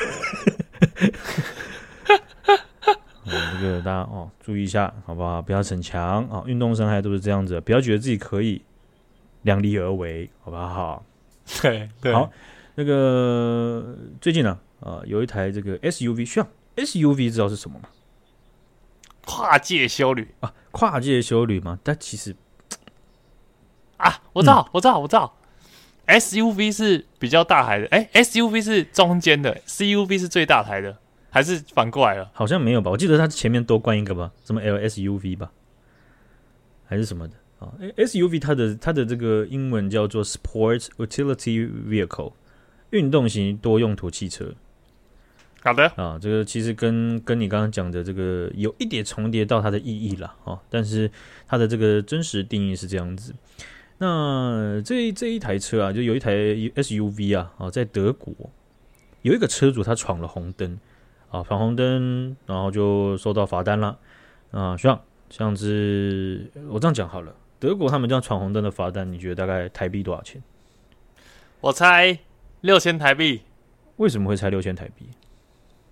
[3.24, 5.42] 哦，这个大家哦注意一下，好不好？
[5.42, 6.44] 不要逞强啊！
[6.46, 8.62] 运动伤害都是这样子，不要觉得自己可以，
[9.42, 11.04] 量力而为，好不好？
[11.60, 12.14] 对对。
[12.14, 12.30] 好，
[12.76, 17.88] 那个最近呢，啊，有一台这个 SUV，需要 SUV 知道是什么吗？
[19.26, 21.76] 跨界修旅啊，跨界修旅嘛？
[21.82, 22.36] 但其实
[23.96, 25.36] 啊，我知道，嗯、我知道，我知道。
[26.06, 30.98] SUV 是比较大台的，哎、欸，SUV 是中间的，CUV 是最大台的，
[31.30, 32.30] 还是反过来了？
[32.34, 32.90] 好像没有吧？
[32.90, 35.52] 我记得它前面多冠一个吧，什么 LSUV 吧，
[36.84, 42.32] 还是什么的啊？SUV 它的它的这个英文叫做 Sport Utility Vehicle，
[42.90, 44.54] 运动型多用途汽车。
[45.62, 51.08] 好的啊，这个其实跟跟你刚刚讲的这个有一点重叠到它的意义了啊，但是
[51.46, 53.32] 它的这个真实定义是这样子。
[54.02, 58.34] 那这这一台车啊，就有一台 SUV 啊，啊，在德国
[59.20, 60.76] 有一个车主他闯了红灯
[61.30, 63.96] 啊，闯红灯，然后就收到罚单了
[64.50, 64.76] 啊。
[64.76, 70.42] 像像是我这样讲好了，德国他们这样闯红灯的罚单，你觉得大概台币多少钱？
[71.60, 72.18] 我猜
[72.60, 73.42] 六千台币。
[73.98, 75.10] 为什么会猜六千台币？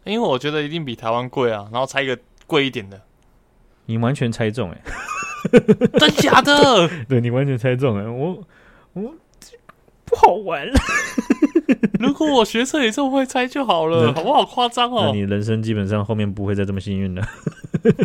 [0.03, 2.19] 因为我觉得一定比台湾贵啊，然后猜一个
[2.49, 3.01] 贵一点的。
[3.87, 4.93] 你完全猜中哎、欸。
[5.99, 6.89] 真假的？
[7.09, 8.43] 对，你完全猜中了，我
[8.95, 9.15] 我
[10.05, 10.75] 不好玩了。
[12.01, 14.45] 如果我学车也这么会猜就好了，好不好？
[14.45, 15.05] 夸张哦！
[15.07, 17.23] 那你人生基本上后面不会再这么幸运了。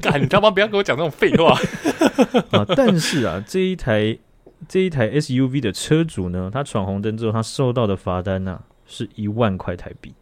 [0.02, 1.58] 干，你他妈不要给我讲这种废话
[2.52, 2.66] 啊！
[2.76, 4.18] 但是啊，这一台
[4.68, 10.14] 这一台 SUV 的车主呢，他闯红灯之后，他收到的罚单呢、啊，是一万块台币。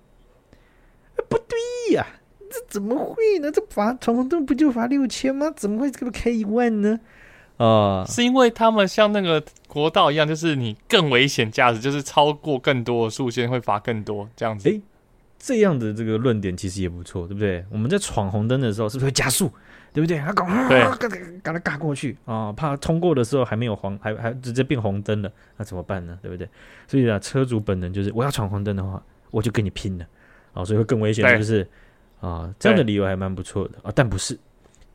[2.53, 3.51] 这怎么会呢？
[3.51, 5.51] 这罚闯红灯不就罚六千吗？
[5.55, 6.99] 怎么会这个开一万呢？
[7.57, 14.69] 啊，是因为他们像那个国道一样，就是你更危险驾驶，就是超过更多的速限会罚更多这样子。
[14.69, 14.81] 诶，
[15.39, 17.65] 这样的这个论点其实也不错，对不对？
[17.71, 19.51] 我们在闯红灯的时候，是不是会加速？
[19.91, 20.17] 对不对？
[20.17, 26.17] 他赶快赶赶赶他嘎过去啊，怕通过的时候还没有黄，还还直接变红灯了，那怎么办呢？
[26.21, 26.49] 对不对？
[26.87, 30.05] 所以啊，车主本能就是我要闯红灯的话，我就跟你拼了
[30.53, 31.69] 啊，所以会更危险，是不是？
[32.23, 34.39] 啊，这样的理由还蛮不错的啊，但不是。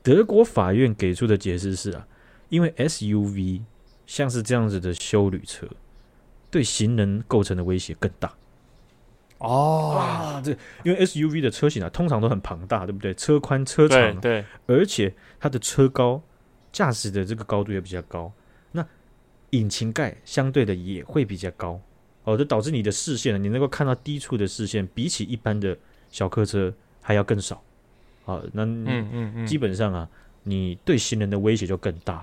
[0.02, 2.06] 德国法院给出的解释是啊，
[2.48, 3.60] 因为 SUV
[4.06, 5.68] 像是这样子的修旅车，
[6.50, 8.32] 对行人构成的威胁更大。
[9.38, 10.52] 哦，啊，这
[10.82, 13.12] 因为 SUV 的车型啊，通常都很庞大，对不对？
[13.12, 16.22] 车宽、车长，对，对，而且它的车高，
[16.72, 18.32] 驾驶的这个高度也比较高，
[18.72, 18.86] 那
[19.50, 21.78] 引擎盖相对的也会比较高，
[22.24, 25.76] 哦，就导致你的视线，你能够看到低处的视线，比起一般的
[26.10, 26.72] 小客车
[27.08, 27.58] 还要更少。
[28.26, 30.06] 好，那嗯嗯嗯，基本上啊，
[30.42, 32.22] 你对行人的威胁就更大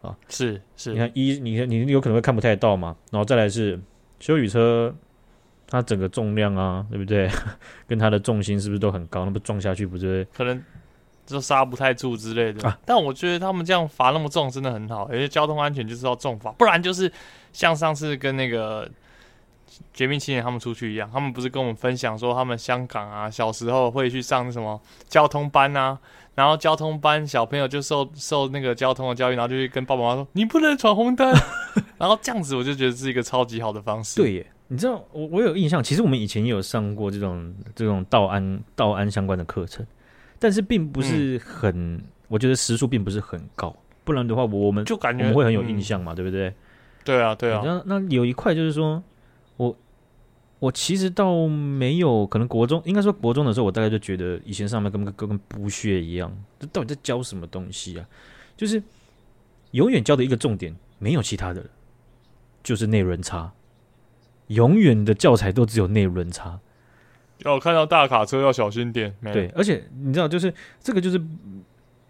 [0.00, 0.16] 啊。
[0.30, 3.78] 是是，你看一，你看你有可能会看不太到嘛，然后再来是
[4.18, 4.94] 休旅车。
[5.68, 7.28] 它整个重量啊，对不对？
[7.88, 9.24] 跟它的重心是不是都很高？
[9.26, 10.62] 那不撞下去不是可能
[11.26, 12.78] 就刹不太住之类的啊？
[12.86, 17.12] 但我觉得他们这样罚那么重真的很好，而且交通安全就是要重罚，不然就是
[17.52, 18.88] 像上次跟那个
[19.92, 25.98] 绝命青年他们出去一样，他们不是跟我们分享说他们香港啊小时候会去上什么交通班啊，
[26.34, 31.32] 然后交通班小朋友就受受那个交通的教育，然后就去跟爸爸妈妈说你不能闯红灯，
[31.98, 34.16] 然后这样子我就觉得是一个超级好的方式。
[34.20, 34.46] 对耶。
[34.68, 39.86] 你知道我我有印象，其实我们以前也有上过这种这种道安道安相关的课程，
[40.40, 46.52] 但是并不是很，嗯、我觉得时数并不是很高，不然的话我们就感觉我们会很有印象嘛，嗯、对不对？
[47.04, 47.62] 对啊，对啊。
[47.64, 49.00] 那那有一块就是说，
[49.56, 49.76] 我
[50.58, 58.06] 我其实倒没有，可能国中应该说国中的时候，我大概就觉得以前上面跟跟跟补血一样，这到底在教什么东西啊？
[58.56, 58.82] 就是
[59.72, 61.64] 永远教的一个重点，没有其他的，
[62.62, 63.52] 就是内轮差。
[64.48, 66.60] 永远的教材都只有内轮差，
[67.38, 69.12] 要看到大卡车要小心点。
[69.32, 71.20] 对，而且你知道，就是这个就是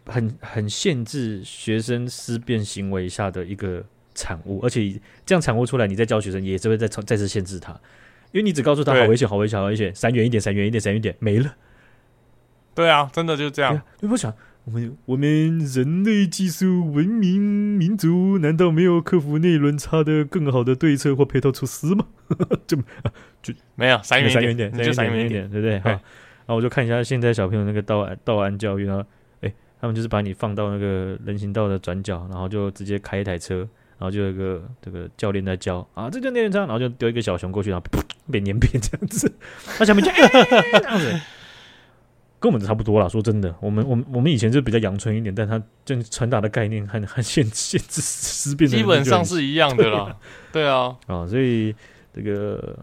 [0.04, 3.82] 很很限制学生思辨行为下的一个
[4.16, 7.72] 产物，而且这样产物出来，你再教学生也是会再再次限制他，
[8.32, 11.54] 因为你只告诉他好危险，好危险，好危险，闪远一点，闪远一点，闪远一点，没了。
[12.74, 13.80] 对啊，真的就是这样。
[14.00, 14.34] 你不想？
[14.64, 17.40] 我们我们人类技术文明
[17.78, 22.04] 民族，难道没有克服内轮差的更好的对策或配套措施吗？
[22.66, 22.76] 就
[23.40, 25.78] 就没有，闪远闪远一点，就闪远一点，对不对？
[25.78, 26.00] 好，然
[26.48, 29.06] 后我就看一下现在小朋友那个道安道安教育啊，
[29.40, 33.68] 哎，他们就是把你放到那个人行道的转角，然后就直接开一台车，
[33.98, 39.32] 然后就有一个这个教练在教啊，这叫内轮差，然后就丢一个小熊过去，然后噗变黏片这样子，
[39.78, 40.12] 那小朋友就
[40.80, 41.20] 这样子。
[42.38, 50.14] 跟我们差不多啦，说真的，我们我们我们以前就比较阳春一点，但他就传达的概念很很限限制思辨，基本上是一样的啦。
[50.52, 51.74] 对啊，啊、 哦，所以
[52.12, 52.78] 这个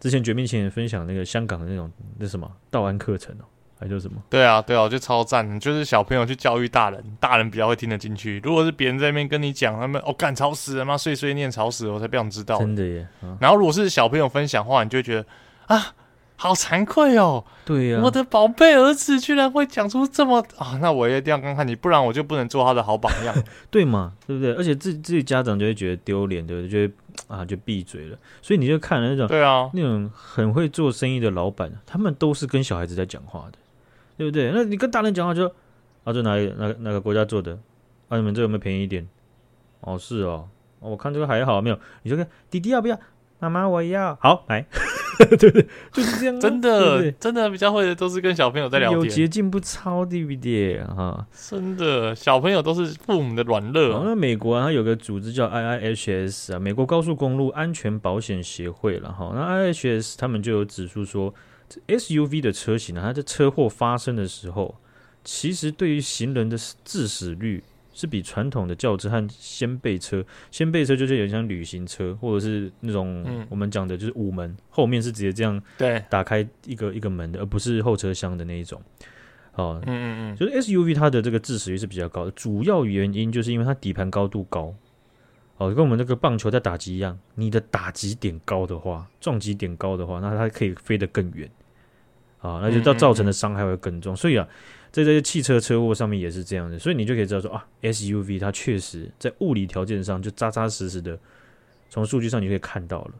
[0.00, 3.44] 之前绝命青年分享那个香港的那种那什么道安课程哦，
[3.78, 4.22] 还叫什么？
[4.30, 8.40] 对啊，对啊，我就超赞，就是小朋友去教育大人，大人比较会听得进去。
[8.42, 10.96] 如果是别人在那边跟你讲，他们哦干吵死了吗？
[10.96, 12.58] 碎碎念吵死了，我才不想知道。
[12.58, 13.06] 真的耶。
[13.20, 15.26] 哦、然后如果是小朋友分享话，你就会觉得
[15.66, 15.94] 啊。
[16.38, 17.42] 好惭愧哦！
[17.64, 20.78] 对呀、啊，我的宝贝儿子居然会讲出这么啊！
[20.82, 23.34] 那我一定要看看你，不然我就不能做他的好榜样，
[23.72, 24.12] 对嘛？
[24.26, 24.52] 对不对？
[24.52, 26.70] 而且自己自己家长就会觉得丢脸，对不对？
[26.88, 28.18] 就会啊，就闭嘴了。
[28.42, 33.56] 所以你就看了那种对啊，那种很会做生意的老板，他们都是跟小孩子在讲话的，
[34.16, 34.50] 对不对？
[34.54, 35.46] 那你跟大人讲话就
[36.04, 37.58] 啊，这哪里哪个哪个国家做的？
[38.08, 39.06] 啊，你们这有没有便宜一点？
[39.80, 40.48] 哦，是哦，
[40.80, 41.78] 哦我看这个还好，没有。
[42.02, 42.98] 你就看弟弟要不要？
[43.38, 44.16] 妈妈我要。
[44.20, 44.64] 好来。
[45.18, 46.38] 对对，就是这样。
[46.38, 49.00] 真的，真的比较会的都是跟小朋友在聊天。
[49.00, 50.78] 有捷径不抄，对不对？
[50.84, 53.88] 哈，真的，小朋友都是父母的软肋。
[54.04, 59.32] 那美国啊，它有个组织叫 IIHS 啊，美国高速公路安全保险协会了哈。
[59.34, 61.32] 那 IIHS 他们就有指出说
[61.88, 64.76] ，SUV 的车型呢，它在车祸发生的时候，
[65.24, 67.62] 其实对于行人的致死率。
[67.98, 78.78] 是比传统的轿车和掀背车，掀背车就是有点像旅行车，或者是那种我们讲的就是五门，嗯、后面是直接这样对打开一个一个门的，而不是后车厢的那一种。
[79.54, 84.74] 哦，嗯嗯嗯，就是 SUV 它的这个致死率是比较高的，主要原因就是因为它底盘高度高，
[85.58, 91.50] 哦，跟我们这个棒球在打击一样，你的打击点高的话，撞击点高的话，那它可以飞得更远，
[92.38, 94.48] 啊，那就到造成的伤害会更重，嗯嗯嗯，所以啊。
[94.92, 101.18] 在这些汽车车祸上面也是这样的，所以你就可以知道说啊，SUV 它确实在物理条件上就扎扎实实的，
[101.90, 103.10] 从数据上你就可以看到了，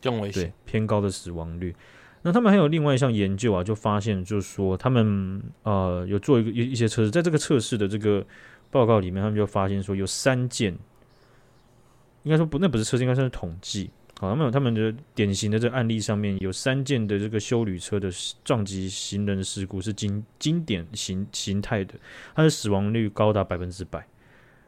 [0.00, 1.76] 更危险，对，偏高的死亡率。
[2.22, 8.24] 那他们还有另外一项研究啊，就发现就是说他们呃有做一个一一些测试，在这个测试的这个
[8.70, 10.74] 报告里面，他们就发现说有三件，
[12.26, 18.10] 应该说不，那不是测试，应该算是统计，好，他们有他们的典型的这个案例上面有三件的这个修旅车的
[18.42, 21.94] 撞击行人事故是经经典形形态的，
[22.34, 24.04] 它的死亡率高达百分之百。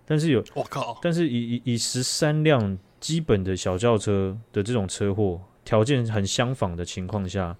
[0.07, 7.57] 但是有我靠，但是以以以十三辆基本的小轿车的这种车祸条件很相仿的情况下，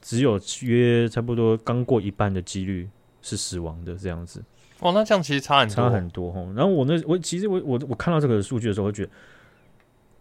[0.00, 2.88] 只有约差不多刚过一半的几率
[3.20, 4.40] 是死亡的这样子。
[4.78, 6.40] 哦，那这样其实差很多，差很多哈。
[6.56, 9.10] 然后我那我其实我我我看到这个数据的时候，我觉得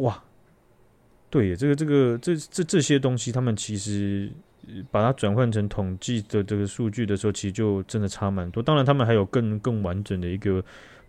[0.01, 0.23] 哇，
[1.29, 4.31] 对，这个这个这这这些东西，他们其实
[4.91, 8.61] 把它转换成统计的这个数据的时候，其实就真的差蛮多。
[8.61, 10.63] 当然，他们还有更更完整的一个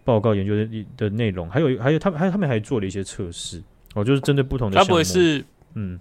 [0.05, 3.63] 报告研究的的内容，还有还有他们还他们还做了一些测试
[3.95, 4.87] 哦，就是针对不同的项目。
[4.87, 5.99] 它不会是嗯，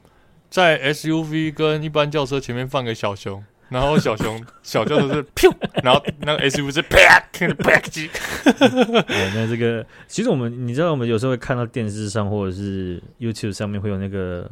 [0.49, 3.43] 在 SUV 跟一般轿车前面放个小熊。
[3.71, 5.49] 然后小熊 小轿车是噗，
[5.81, 7.19] 然后那个 SUV 是啪
[7.63, 8.09] 啪机。
[9.07, 14.51] 对，那这个其实我们你知道，我们有时候会看到电视上或者是 YouTube 上面会有那个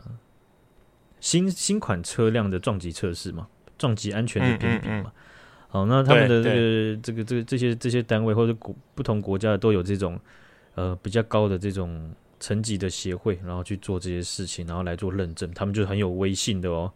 [1.20, 3.48] 新新款车辆的撞击测试嘛，
[3.78, 5.12] 撞击安全的评比嘛。
[5.68, 10.18] 好，那他们的这个这个这个这些这些单位或者国不同国家都有这种
[10.76, 16.92] 呃比较高的这种层级的协会，然后去做这些事情，然后来做认证，他们就很有威信的哦。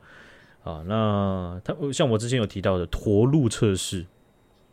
[0.63, 4.05] 啊，那他像我之前有提到的驼鹿测试，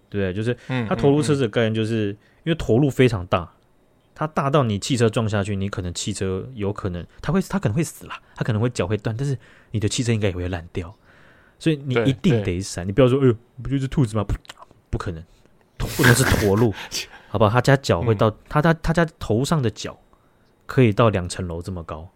[0.09, 0.57] 对，就是
[0.89, 2.11] 它驼鹿测试的概念，就是
[2.45, 3.53] 因为驼鹿非常大，
[4.15, 9.37] 它大到你汽车撞下去，你可能汽车有可能它会它可能会死啦，它可能会脚会断，但是
[9.73, 10.95] 你的汽车应该也会烂掉，
[11.59, 14.23] 所以你一定得闪，你不要说哎呦，不就是兔子吗？
[14.23, 14.35] 不，
[14.91, 15.25] 不可能，
[15.77, 16.73] 不能是驼鹿，
[17.29, 17.51] 好不好？
[17.51, 19.99] 他家脚会到他他他家头上的脚
[20.67, 22.09] 可以到两层楼这么高。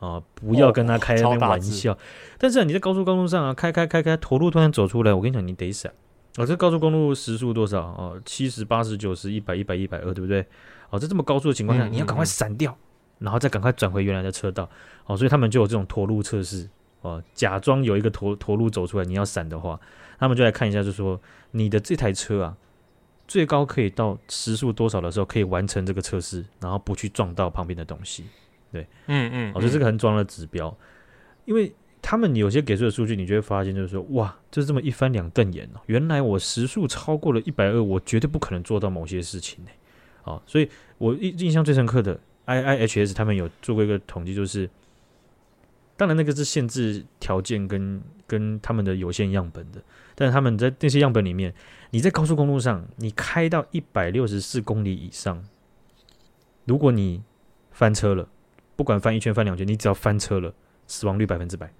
[0.00, 0.20] 啊！
[0.34, 1.96] 不要跟他开那边玩笑。
[2.38, 5.92] 但是啊，你在高速公路上啊，开开开开，驼路突然走出来，我跟你讲，你得闪。
[6.36, 7.80] 哦，这高速公路时速多少？
[7.80, 10.44] 哦，七十、八十、九十、一百、一百、一百二，对不对？
[10.90, 12.76] 哦，在这么高速的情况下，你要赶快闪掉，
[13.18, 14.68] 然后再赶快转回原来的车道。
[15.06, 16.68] 哦，所以他们就有这种驼路测试。
[17.02, 19.78] 哦，假装有一个驼驼路走出来，你要闪的话，
[20.18, 21.20] 他们就来看一下，就说
[21.50, 22.56] 你的这台车啊，
[23.26, 28.24] 最高可以到时速多少的时候可以完成这个测试，然后不去撞到旁边的东西。
[28.72, 30.76] 对，嗯嗯，我觉得这个很重要的指标，
[31.44, 39.70] 因为他们有些给出的数据，你就会发现，就是说，哇，就是这么一翻两瞪眼哦，原来我时速超过了一百二，我绝对不可能做到某些事情呢。
[40.22, 40.68] 啊，所以
[40.98, 44.70] 我印印象最深刻的，IIHS 他们有做过一个统计，就是，
[45.96, 49.82] 当然那个是限制条件跟跟他们的有限样本的，
[50.14, 51.52] 但是他们在那些样本里面，
[51.90, 55.44] 你在高速公路上，你开到一百六十四公里以上，
[56.64, 57.22] 如果你
[57.72, 58.28] 翻车了。
[58.80, 60.54] 不管翻一圈翻两圈，你只要翻车了，
[60.86, 61.70] 死亡率百分之百。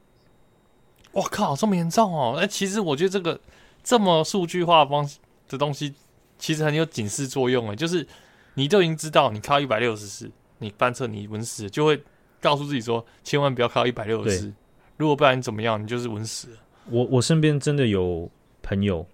[1.12, 2.36] 我靠，这么严重哦！
[2.38, 3.40] 哎，其实我觉得这个
[3.82, 5.08] 这么数据化方
[5.48, 5.94] 的东西，
[6.38, 7.74] 其实很有警示作用哎。
[7.74, 8.06] 就是
[8.52, 12.02] 你都已经知道，你开一百六十四，你翻车你稳死，就会
[12.38, 14.52] 告诉自己说，千万不要开一百六十四。
[14.98, 16.48] 如果不然你怎么样，你就是稳死。
[16.90, 18.30] 我我身边真的有
[18.60, 19.06] 朋友，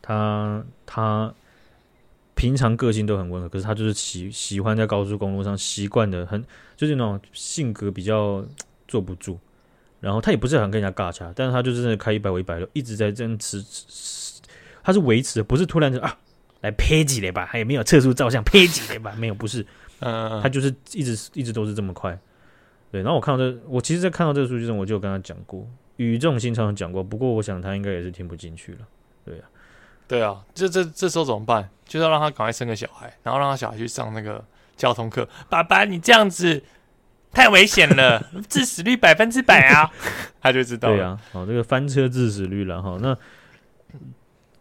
[0.00, 1.34] 他他。
[2.42, 6.42] 平常个性都很温和，可是他就是喜喜欢在高速公路上习惯的很，
[6.74, 8.44] 就是那种性格比较
[8.88, 9.38] 坐不住。
[10.00, 14.40] 然后他也不是很跟人家尬掐，但是他就真的开一百，我一百六，一直在这样持持，
[14.82, 16.18] 他是维持的，不是突然就啊
[16.62, 19.64] 来拍几雷吧，他也没有测速照相拍几雷吧，没有，不是，
[20.00, 22.18] 嗯，他就是一直一直都是这么快。
[22.90, 25.64] 对，然后我看到这，我其实，在看到这个数据中，我就有跟他讲过，
[25.98, 28.78] 语重心长讲过，不过我想他应该也是听不进去了，
[29.24, 29.61] 对呀、啊。
[30.08, 31.68] 对啊，这这这时候怎么办？
[31.84, 34.42] 就是要让他赶快生个小孩，然后让他小孩去上那个
[34.76, 35.28] 交通课。
[35.50, 36.62] 爸爸，你这样子
[37.32, 39.90] 太危险了， 致死率百分之百啊！
[40.40, 40.88] 他就知道。
[40.88, 42.98] 对啊，哦，这个翻车致死率了哈。
[43.02, 43.16] 那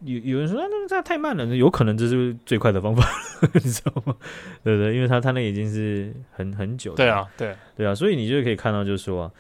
[0.02, 3.08] 有有人说，那这太慢了，有可能这是最快的方法，
[3.54, 4.16] 你知道吗？
[4.64, 6.98] 对对，因为他他那已经是很很久了。
[6.98, 9.32] 对啊，对对啊，所以你就可以看到，就是说啊，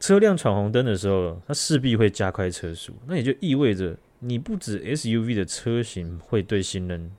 [0.00, 3.94] 车辆闯红灯的时候，它势必会加快车速，那也就意味着。
[4.24, 7.12] 你不止 SUV 的车型会对行人，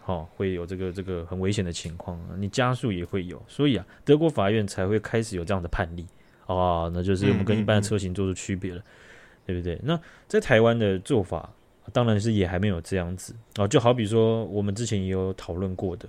[0.00, 6.04] 好、哦、会有这个这个很危险的情况，你加速也会有，所以啊，德国法院才会开始有这样的判例
[6.46, 9.80] 啊、哦，那就是我们跟一般的车型做出区别了，嗯嗯嗯，对不对？
[9.84, 11.52] 那在台湾的做法，
[11.92, 16.08] 当然是也还没有这样子啊、哦，就好比说我们之前也有讨论过的，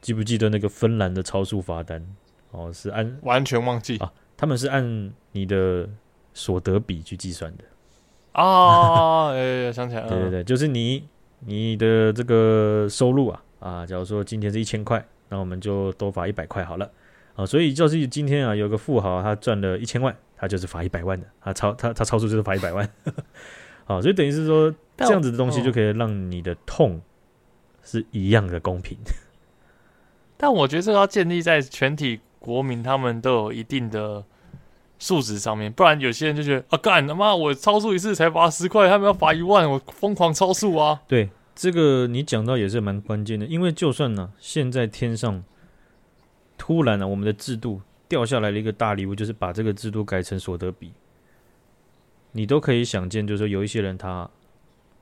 [0.00, 2.04] 记不记得那个芬兰的超速罚单？
[2.50, 5.88] 哦，是按完全忘记啊，他们是按你的
[6.34, 7.64] 所得比去计算的。
[8.36, 11.08] 哦，哎，想起来了，对对对，就是你
[11.40, 16.90] 你的这个收入啊啊，假如说今天是一千块，那我们就多罚一百块好了
[17.34, 17.46] 啊。
[17.46, 22.86] 所以就是今天啊，有个富豪他赚了一千万，他就是罚一百万的，他超他他超出就是罚一百万。
[23.86, 27.00] 好，所以等于是说这样子的东西就可以让你的痛
[27.82, 28.98] 是一样的公平。
[30.36, 34.22] 但我觉得这要建立在全体国民他们都有一定的
[34.98, 41.02] 数值上面，不然有些人就觉得啊，干他妈我超速一次才罚十块，他们要罚一万，我疯狂超速啊！
[41.06, 45.44] 对，这个你讲到也是蛮关键的，因为就算呢，现在天上
[46.56, 50.92] 突然呢，我们的制度掉下来了一个大礼物，就是把这个制度改成所得比，
[52.32, 54.30] 你都可以想见，就是说有一些人他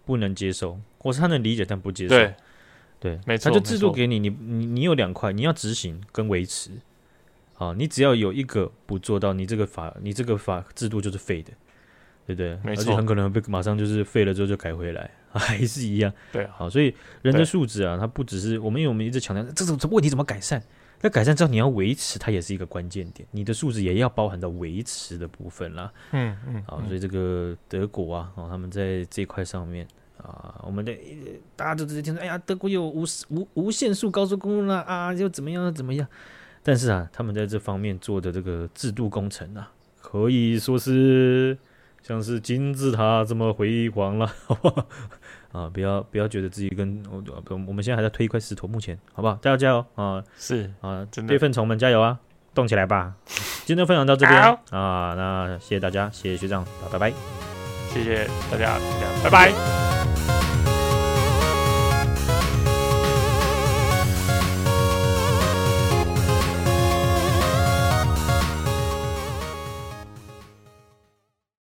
[0.05, 2.17] 不能接受，或是他能理解但不接受。
[2.17, 2.35] 对，
[2.99, 6.73] 对，没错，他就制度给你，你你你有两块，你要执行跟维持。
[7.57, 11.53] 啊，你只要有一个不做到，你这个法，你这个法制度就是废的，
[12.27, 12.59] 对不对？
[12.65, 16.13] 没错，而且很可能被马上就是废了之后就改回来， 还是一样。
[16.33, 20.61] 对啊，好，所以人的素质啊，它不只是我们，因为我们一直强调这种问题怎么改善，
[21.01, 23.29] 那改善之后你要维持，它也是一个关键点。
[23.31, 25.93] 你的素质也要包含到维持的部分啦。
[26.11, 29.87] 嗯嗯，好，所以这个德国啊，哦，他们在这一块上面
[30.17, 30.93] 啊，我们的
[31.55, 36.07] 大家都直接听说，哎呀，德国有无无无限速高速公路了啊，又怎么样怎么样。
[36.65, 41.57] 但是啊，他们在这方面做的这个制度工程啊，可以说是
[42.03, 44.87] 像是金字塔这么辉煌了，好不好？
[45.53, 49.35] 啊，不要不要觉得自己跟我我们现在还在推一块石头，目前好不好？
[49.35, 50.25] 大家加油啊！
[50.37, 52.19] 是啊，真的，备份虫们加油啊，
[52.55, 53.15] 动起来吧！
[53.65, 54.41] 今天分享到这边
[54.71, 57.13] 啊，那谢谢大家，谢谢学长，拜拜，
[57.93, 59.94] 谢谢大家，大家拜拜。